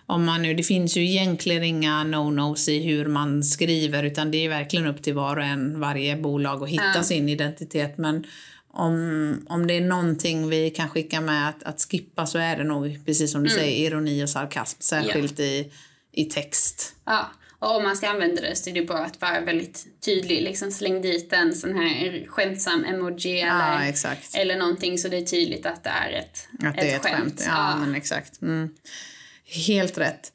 Om 0.05 0.25
man 0.25 0.41
nu, 0.41 0.53
det 0.53 0.63
finns 0.63 0.97
ju 0.97 1.01
egentligen 1.09 1.63
inga 1.63 2.03
no-nos 2.03 2.69
i 2.69 2.79
hur 2.83 3.05
man 3.05 3.43
skriver 3.43 4.03
utan 4.03 4.31
det 4.31 4.45
är 4.45 4.49
verkligen 4.49 4.87
upp 4.87 5.03
till 5.03 5.13
var 5.13 5.37
och 5.37 5.43
en, 5.43 5.79
varje 5.79 6.15
bolag 6.17 6.63
att 6.63 6.69
hitta 6.69 6.91
Ja. 6.95 7.03
sin 7.03 7.29
identitet. 7.29 7.97
Men 7.97 8.25
om, 8.71 9.45
om 9.49 9.67
det 9.67 9.73
är 9.73 9.81
någonting 9.81 10.49
vi 10.49 10.69
kan 10.69 10.89
skicka 10.89 11.21
med 11.21 11.49
att, 11.49 11.63
att 11.63 11.81
skippa 11.91 12.25
så 12.25 12.37
är 12.37 12.57
det 12.57 12.63
nog, 12.63 13.05
precis 13.05 13.31
som 13.31 13.43
du 13.43 13.49
säger, 13.49 13.87
ironi 13.87 14.23
och 14.23 14.29
sarkasm. 14.29 14.77
Särskilt 14.81 15.39
i, 15.39 15.71
i 16.11 16.25
text. 16.25 16.95
Ja, 17.05 17.31
och 17.59 17.75
om 17.75 17.83
man 17.83 17.95
ska 17.95 18.09
använda 18.09 18.41
det 18.41 18.55
så 18.55 18.69
är 18.69 18.73
det 18.73 18.81
bara 18.81 19.05
att 19.05 19.21
vara 19.21 19.41
väldigt 19.41 19.85
tydlig. 20.05 20.41
Liksom 20.41 20.71
släng 20.71 21.01
dit 21.01 21.33
en 21.33 21.55
sån 21.55 21.75
här 21.75 22.25
skämtsam 22.27 22.83
emoji 22.85 23.39
Ja, 23.39 23.75
eller, 23.77 23.89
exakt. 23.89 24.35
eller 24.35 24.57
någonting 24.57 24.97
så 24.97 25.07
det 25.07 25.17
är 25.17 25.25
tydligt 25.25 25.65
att 25.65 25.83
det 25.83 25.89
är 25.89 26.11
ett, 26.11 26.47
Att 26.67 26.75
det 26.77 26.91
är 26.91 26.95
ett 26.95 27.01
skämt. 27.05 27.43
Ja, 27.47 27.75
men 27.75 27.95
exakt. 27.95 28.41
Mm. 28.41 28.69
Helt 29.67 29.97
rätt. 29.97 30.33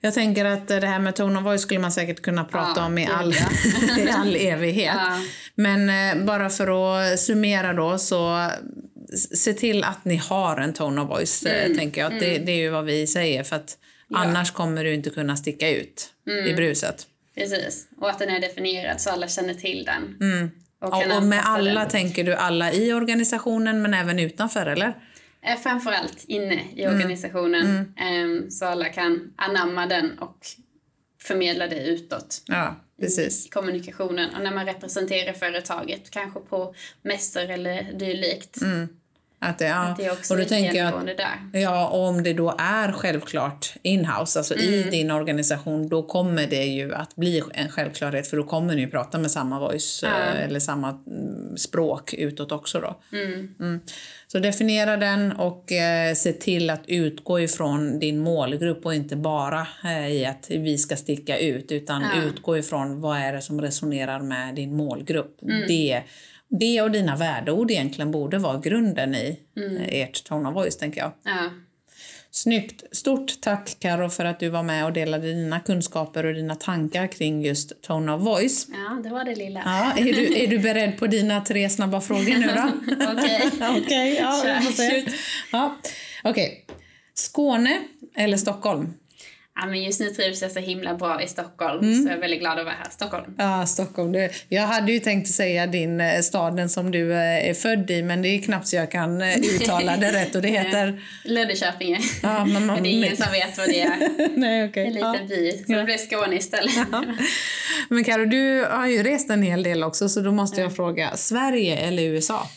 Jag 0.00 0.14
tänker 0.14 0.44
att 0.44 0.68
det 0.68 0.86
här 0.86 0.98
med 0.98 1.16
tone 1.16 1.38
of 1.38 1.44
voice 1.44 1.62
skulle 1.62 1.80
man 1.80 1.92
säkert 1.92 2.22
kunna 2.22 2.44
prata 2.44 2.80
Ja, 2.80 2.86
om 2.86 2.98
i 2.98 3.06
all, 3.06 3.34
ja. 3.34 3.98
i 3.98 4.08
all 4.10 4.36
evighet. 4.36 4.94
Ja. 4.96 5.20
Men 5.54 5.90
eh, 6.18 6.24
bara 6.24 6.50
för 6.50 6.96
att 7.12 7.20
summera 7.20 7.72
då 7.72 7.98
så 7.98 8.50
se 9.36 9.52
till 9.52 9.84
att 9.84 10.04
ni 10.04 10.16
har 10.16 10.56
en 10.56 10.72
tone 10.72 11.00
of 11.00 11.08
voice, 11.08 11.44
Mm, 11.46 11.70
eh, 11.72 11.78
tänker 11.78 12.00
jag. 12.00 12.12
Att 12.12 12.20
Det, 12.20 12.38
det 12.38 12.52
är 12.52 12.56
ju 12.56 12.68
vad 12.70 12.84
vi 12.84 13.06
säger 13.06 13.42
för 13.44 13.56
att 13.56 13.76
annars 14.14 14.50
kommer 14.50 14.84
du 14.84 14.94
inte 14.94 15.10
kunna 15.10 15.36
sticka 15.36 15.68
ut 15.70 16.10
Mm. 16.26 16.46
i 16.46 16.54
bruset. 16.54 17.06
Precis. 17.34 17.88
Och 17.96 18.10
att 18.10 18.18
den 18.18 18.28
är 18.28 18.40
definierad 18.40 19.00
så 19.00 19.10
alla 19.10 19.28
känner 19.28 19.54
till 19.54 19.84
den. 19.84 20.16
Och, 20.80 20.88
Och, 20.88 21.02
kan 21.02 21.12
och 21.16 21.22
med 21.22 21.42
alla 21.44 21.80
den. 21.80 21.88
tänker 21.90 22.24
du 22.24 22.34
alla 22.34 22.72
i 22.72 22.92
organisationen 22.92 23.82
men 23.82 23.94
även 23.94 24.18
utanför 24.18 24.66
eller? 24.66 24.94
Eh, 25.42 25.58
Framförallt 25.62 26.24
inne 26.28 26.60
i 26.74 26.82
Mm. 26.82 26.94
organisationen. 26.96 27.94
Ehm, 27.96 28.50
så 28.50 28.64
alla 28.64 28.88
kan 28.88 29.32
anamma 29.36 29.86
den 29.86 30.18
och 30.18 30.38
förmedla 31.22 31.66
det 31.66 31.86
utåt. 31.86 32.42
Ja, 32.46 32.76
precis. 33.00 33.46
i 33.46 33.48
kommunikationen 33.48 34.34
och 34.34 34.40
när 34.42 34.50
man 34.50 34.66
representerar 34.66 35.32
företaget, 35.32 36.10
kanske 36.10 36.40
på 36.40 36.74
mässor 37.02 37.50
eller 37.50 37.92
dylikt. 37.92 38.56
Att 39.42 39.58
det, 39.58 39.66
ja. 39.66 39.74
Att 39.74 39.96
det 39.96 40.10
också 40.10 40.34
och 40.34 40.38
då 40.38 40.44
är 40.44 40.48
tänker 40.48 40.78
jag 40.78 40.94
att, 40.94 41.06
där. 41.16 41.60
Ja, 41.60 41.88
och 41.88 42.08
om 42.08 42.22
det 42.22 42.32
då 42.32 42.54
är 42.58 42.92
självklart 42.92 43.74
inhouse, 43.82 44.38
alltså 44.38 44.54
i 44.54 44.78
Mm. 44.80 44.90
din 44.90 45.10
organisation, 45.10 45.88
då 45.88 46.02
kommer 46.02 46.46
det 46.46 46.64
ju 46.64 46.94
att 46.94 47.16
bli 47.16 47.42
en 47.54 47.68
självklarhet 47.68 48.26
för 48.26 48.36
då 48.36 48.44
kommer 48.44 48.74
ni 48.74 48.80
ju 48.80 48.90
prata 48.90 49.18
med 49.18 49.30
samma 49.30 49.60
voice 49.60 50.02
eh, 50.02 50.44
eller 50.44 50.60
samma 50.60 50.88
mm, 50.88 51.56
språk 51.56 52.14
utåt 52.14 52.52
också 52.52 52.80
då. 52.80 53.00
Mm. 53.12 53.80
Så 54.26 54.38
definiera 54.38 54.96
den 54.96 55.32
och 55.32 55.72
eh, 55.72 56.14
se 56.14 56.32
till 56.32 56.70
att 56.70 56.82
utgå 56.86 57.40
ifrån 57.40 57.98
din 57.98 58.18
målgrupp 58.18 58.86
och 58.86 58.94
inte 58.94 59.16
bara 59.16 59.66
eh, 59.84 60.08
i 60.08 60.26
att 60.26 60.46
vi 60.50 60.78
ska 60.78 60.96
sticka 60.96 61.38
ut 61.38 61.72
utan 61.72 62.04
utgå 62.26 62.58
ifrån 62.58 63.00
vad 63.00 63.18
är 63.18 63.32
det 63.32 63.42
som 63.42 63.60
resonerar 63.60 64.20
med 64.20 64.54
din 64.54 64.76
målgrupp. 64.76 65.42
Mm. 65.42 65.64
Det, 65.68 66.02
det 66.50 66.82
och 66.82 66.90
dina 66.90 67.16
värdeord 67.16 67.70
egentligen 67.70 68.10
borde 68.10 68.38
vara 68.38 68.58
grunden 68.58 69.14
i 69.14 69.40
Mm. 69.56 69.76
eh, 69.76 70.00
ert 70.02 70.24
tone 70.24 70.48
of 70.48 70.54
voice 70.54 70.76
tänker 70.76 71.00
jag. 71.00 71.12
Ja. 71.24 71.50
Snyggt! 72.32 72.84
Stort 72.96 73.40
tack 73.40 73.76
Karo 73.80 74.08
för 74.08 74.24
att 74.24 74.40
du 74.40 74.48
var 74.48 74.62
med 74.62 74.84
och 74.84 74.92
delade 74.92 75.26
dina 75.34 75.60
kunskaper 75.60 76.26
och 76.26 76.34
dina 76.34 76.54
tankar 76.54 77.06
kring 77.06 77.42
just 77.44 77.82
tone 77.82 78.12
of 78.12 78.22
voice. 78.22 78.66
ja, 78.72 79.00
det 79.02 79.08
var 79.10 79.24
det 79.24 79.34
lilla. 79.34 79.62
Ja, 79.64 79.92
är, 80.00 80.04
du, 80.04 80.38
är 80.42 80.46
du 80.46 80.58
beredd 80.58 80.98
på 80.98 81.06
dina 81.06 81.40
tre 81.40 81.68
snabba 81.70 82.00
frågor 82.00 82.38
nu 82.38 82.46
då? 82.46 82.94
Okej. 83.12 83.50
Okej, 83.84 84.16
ja, 84.20 84.42
vi 84.60 84.66
får 84.66 84.72
se. 84.72 85.06
Ja. 85.52 85.76
Okej. 86.24 86.66
Skåne 87.14 87.78
eller 88.16 88.36
Stockholm? 88.36 88.94
Ja, 89.62 89.66
men 89.66 89.82
just 89.82 90.00
nu 90.00 90.06
trivs 90.10 90.42
jag 90.42 90.50
så 90.50 90.58
himla 90.60 90.94
bra 90.94 91.22
i 91.22 91.28
Stockholm, 91.28 91.80
Mm. 91.84 92.02
så 92.02 92.08
jag 92.08 92.16
är 92.16 92.20
väldigt 92.20 92.40
glad 92.40 92.58
att 92.58 92.64
vara 92.64 92.74
här. 92.74 92.90
Stockholm. 92.90 93.34
Ja, 93.38 93.66
Stockholm. 93.66 94.12
Det, 94.12 94.30
jag 94.48 94.62
hade 94.62 94.92
ju 94.92 94.98
tänkt 94.98 95.28
säga 95.28 95.66
din 95.66 96.00
eh, 96.00 96.20
staden 96.20 96.68
som 96.68 96.90
du 96.90 97.12
eh, 97.12 97.48
är 97.50 97.54
född 97.54 97.90
i, 97.90 98.02
men 98.02 98.22
det 98.22 98.28
är 98.28 98.42
knappt 98.42 98.66
så 98.68 98.76
jag 98.76 98.90
kan 98.90 99.22
eh, 99.22 99.36
uttala 99.38 99.96
det 99.96 100.12
rätt 100.12 100.34
och 100.34 100.42
det 100.42 100.48
heter... 100.58 101.00
Löddeköpinge. 101.24 101.98
Ja, 102.22 102.44
men 102.44 102.66
man- 102.66 102.66
Men 102.74 102.82
det 102.82 102.88
är 102.88 102.92
ingen 102.92 103.16
som 103.16 103.32
vet 103.32 103.58
vad 103.58 103.68
det 103.68 103.80
är. 103.80 103.98
Nej, 104.38 104.68
okej. 104.68 104.86
En 104.86 104.94
Ja. 104.94 105.12
liten 105.12 105.28
by, 105.28 105.52
så 105.66 105.72
det 105.72 105.84
blir 105.84 105.98
Skåne 105.98 106.36
istället. 106.36 106.88
Men 107.88 108.04
Karo, 108.04 108.24
du 108.24 108.64
har 108.70 108.86
ju 108.86 109.02
rest 109.02 109.30
en 109.30 109.42
hel 109.42 109.62
del 109.62 109.82
också, 109.84 110.08
så 110.08 110.20
då 110.20 110.32
måste 110.32 110.60
jag 110.60 110.76
fråga, 110.76 111.16
Sverige 111.16 111.76
eller 111.76 112.02
USA? 112.02 112.48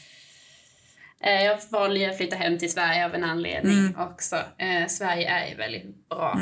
Jag 1.25 1.57
valde 1.69 2.09
att 2.09 2.17
flytta 2.17 2.35
hem 2.35 2.57
till 2.59 2.71
Sverige 2.71 3.05
av 3.05 3.15
en 3.15 3.23
anledning 3.23 3.73
Mm. 3.79 3.95
också. 3.99 4.35
Eh, 4.35 4.87
Sverige 4.87 5.29
är 5.29 5.49
ju 5.49 5.55
väldigt 5.55 6.09
bra. 6.09 6.39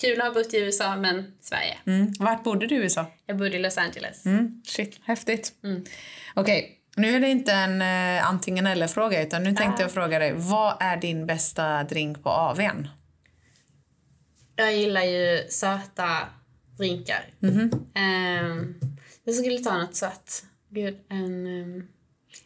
Kul 0.00 0.20
att 0.20 0.26
ha 0.26 0.34
bott 0.34 0.54
i 0.54 0.58
USA, 0.58 0.96
men 0.96 1.32
Sverige. 1.40 1.76
Mm. 1.86 2.12
Vart 2.18 2.44
bodde 2.44 2.66
du 2.66 2.74
i 2.74 2.78
USA? 2.78 3.06
Jag 3.26 3.36
bodde 3.38 3.56
i 3.56 3.58
Los 3.58 3.78
Angeles. 3.78 4.26
Mm. 4.26 4.62
Shit, 4.66 5.00
häftigt. 5.04 5.52
Okej, 6.34 6.78
nu 6.96 7.16
är 7.16 7.20
det 7.20 7.28
inte 7.28 7.52
en 7.52 7.82
eh, 7.82 8.28
antingen 8.28 8.66
eller-fråga, 8.66 9.22
utan 9.22 9.42
nu 9.42 9.54
tänkte 9.54 9.82
jag 9.82 9.92
fråga 9.92 10.18
dig, 10.18 10.32
vad 10.36 10.76
är 10.80 10.96
din 10.96 11.26
bästa 11.26 11.84
drink 11.84 12.22
på 12.22 12.30
AWn? 12.30 12.88
Jag 14.56 14.76
gillar 14.76 15.02
ju 15.02 15.46
söta 15.48 16.18
drinkar. 16.78 17.24
Mhm. 17.38 17.70
Ehm, 17.94 18.74
jag 19.24 19.34
skulle 19.34 19.58
ta 19.58 19.78
något 19.78 19.96
sött. 19.96 20.44
Gud, 20.70 20.98
en... 21.08 21.46
Um, 21.46 21.88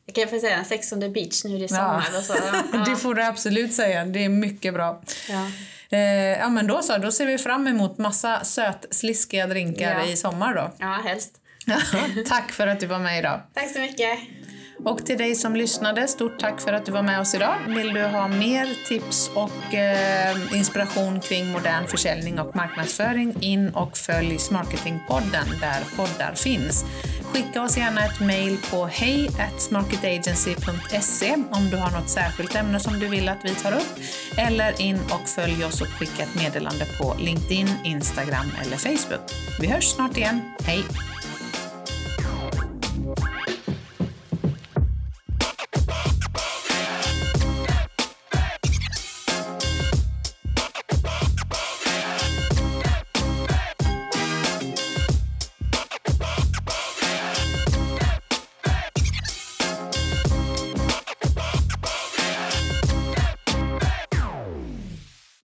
jag 0.06 0.14
kan 0.14 0.28
få 0.28 0.38
säga 0.38 0.56
en 0.56 0.64
Sex 0.64 0.92
on 0.92 1.00
the 1.00 1.08
beach 1.08 1.44
nu 1.44 1.64
i 1.64 1.68
sommar. 1.68 2.06
Och 2.18 2.24
så. 2.24 2.34
Ja, 2.72 2.84
Det 2.90 2.96
får 2.96 3.14
du 3.14 3.22
absolut 3.22 3.72
säga, 3.72 4.04
det 4.04 4.24
är 4.24 4.28
mycket 4.28 4.74
bra. 4.74 5.02
ja. 5.28 5.50
Eh, 5.94 6.38
ja 6.38 6.48
men 6.48 6.66
då 6.66 6.82
så, 6.82 6.98
då 6.98 7.12
ser 7.12 7.26
vi 7.26 7.38
fram 7.38 7.66
emot 7.66 7.98
massa 7.98 8.44
sötsliskiga 8.44 9.46
drinkar 9.46 9.98
Ja. 10.00 10.04
i 10.06 10.16
sommar 10.16 10.54
då. 10.54 10.72
ja, 10.78 11.00
helst. 11.04 11.32
Tack 12.28 12.52
för 12.52 12.66
att 12.66 12.80
du 12.80 12.86
var 12.86 12.98
med 12.98 13.18
idag. 13.18 13.40
Tack 13.54 13.70
så 13.70 13.78
mycket. 13.80 14.18
Och 14.84 15.06
till 15.06 15.18
dig 15.18 15.34
som 15.34 15.56
lyssnade, 15.56 16.08
stort 16.08 16.38
tack 16.40 16.60
för 16.60 16.72
att 16.72 16.86
du 16.86 16.92
var 16.92 17.02
med 17.02 17.20
oss 17.20 17.34
idag. 17.34 17.54
Vill 17.66 17.94
du 17.94 18.02
ha 18.02 18.28
mer 18.28 18.88
tips 18.88 19.30
och 19.34 19.74
eh, 19.74 20.36
inspiration 20.54 21.20
kring 21.20 21.52
modern 21.52 21.86
försäljning 21.86 22.38
och 22.40 22.56
marknadsföring, 22.56 23.34
in 23.40 23.68
och 23.68 23.96
följ 23.96 24.38
Smarketingpodden 24.38 25.46
där 25.60 25.96
poddar 25.96 26.34
finns. 26.34 26.84
Skicka 27.34 27.62
oss 27.62 27.76
gärna 27.76 28.04
ett 28.04 28.20
mejl 28.20 28.58
på 28.70 28.86
hej 28.86 29.30
om 31.50 31.70
du 31.70 31.76
har 31.76 31.90
något 31.90 32.08
särskilt 32.08 32.54
ämne 32.54 32.80
som 32.80 32.98
du 32.98 33.08
vill 33.08 33.28
att 33.28 33.44
vi 33.44 33.54
tar 33.54 33.72
upp. 33.72 33.98
Eller 34.36 34.80
in 34.80 34.98
och 35.10 35.28
följ 35.28 35.64
oss 35.64 35.80
och 35.80 35.86
skicka 35.86 36.22
ett 36.22 36.34
meddelande 36.34 36.86
på 37.00 37.16
LinkedIn, 37.18 37.68
Instagram 37.84 38.46
eller 38.62 38.76
Facebook. 38.76 39.30
Vi 39.60 39.66
hörs 39.66 39.84
snart 39.84 40.16
igen. 40.16 40.40
Hej! 40.64 40.84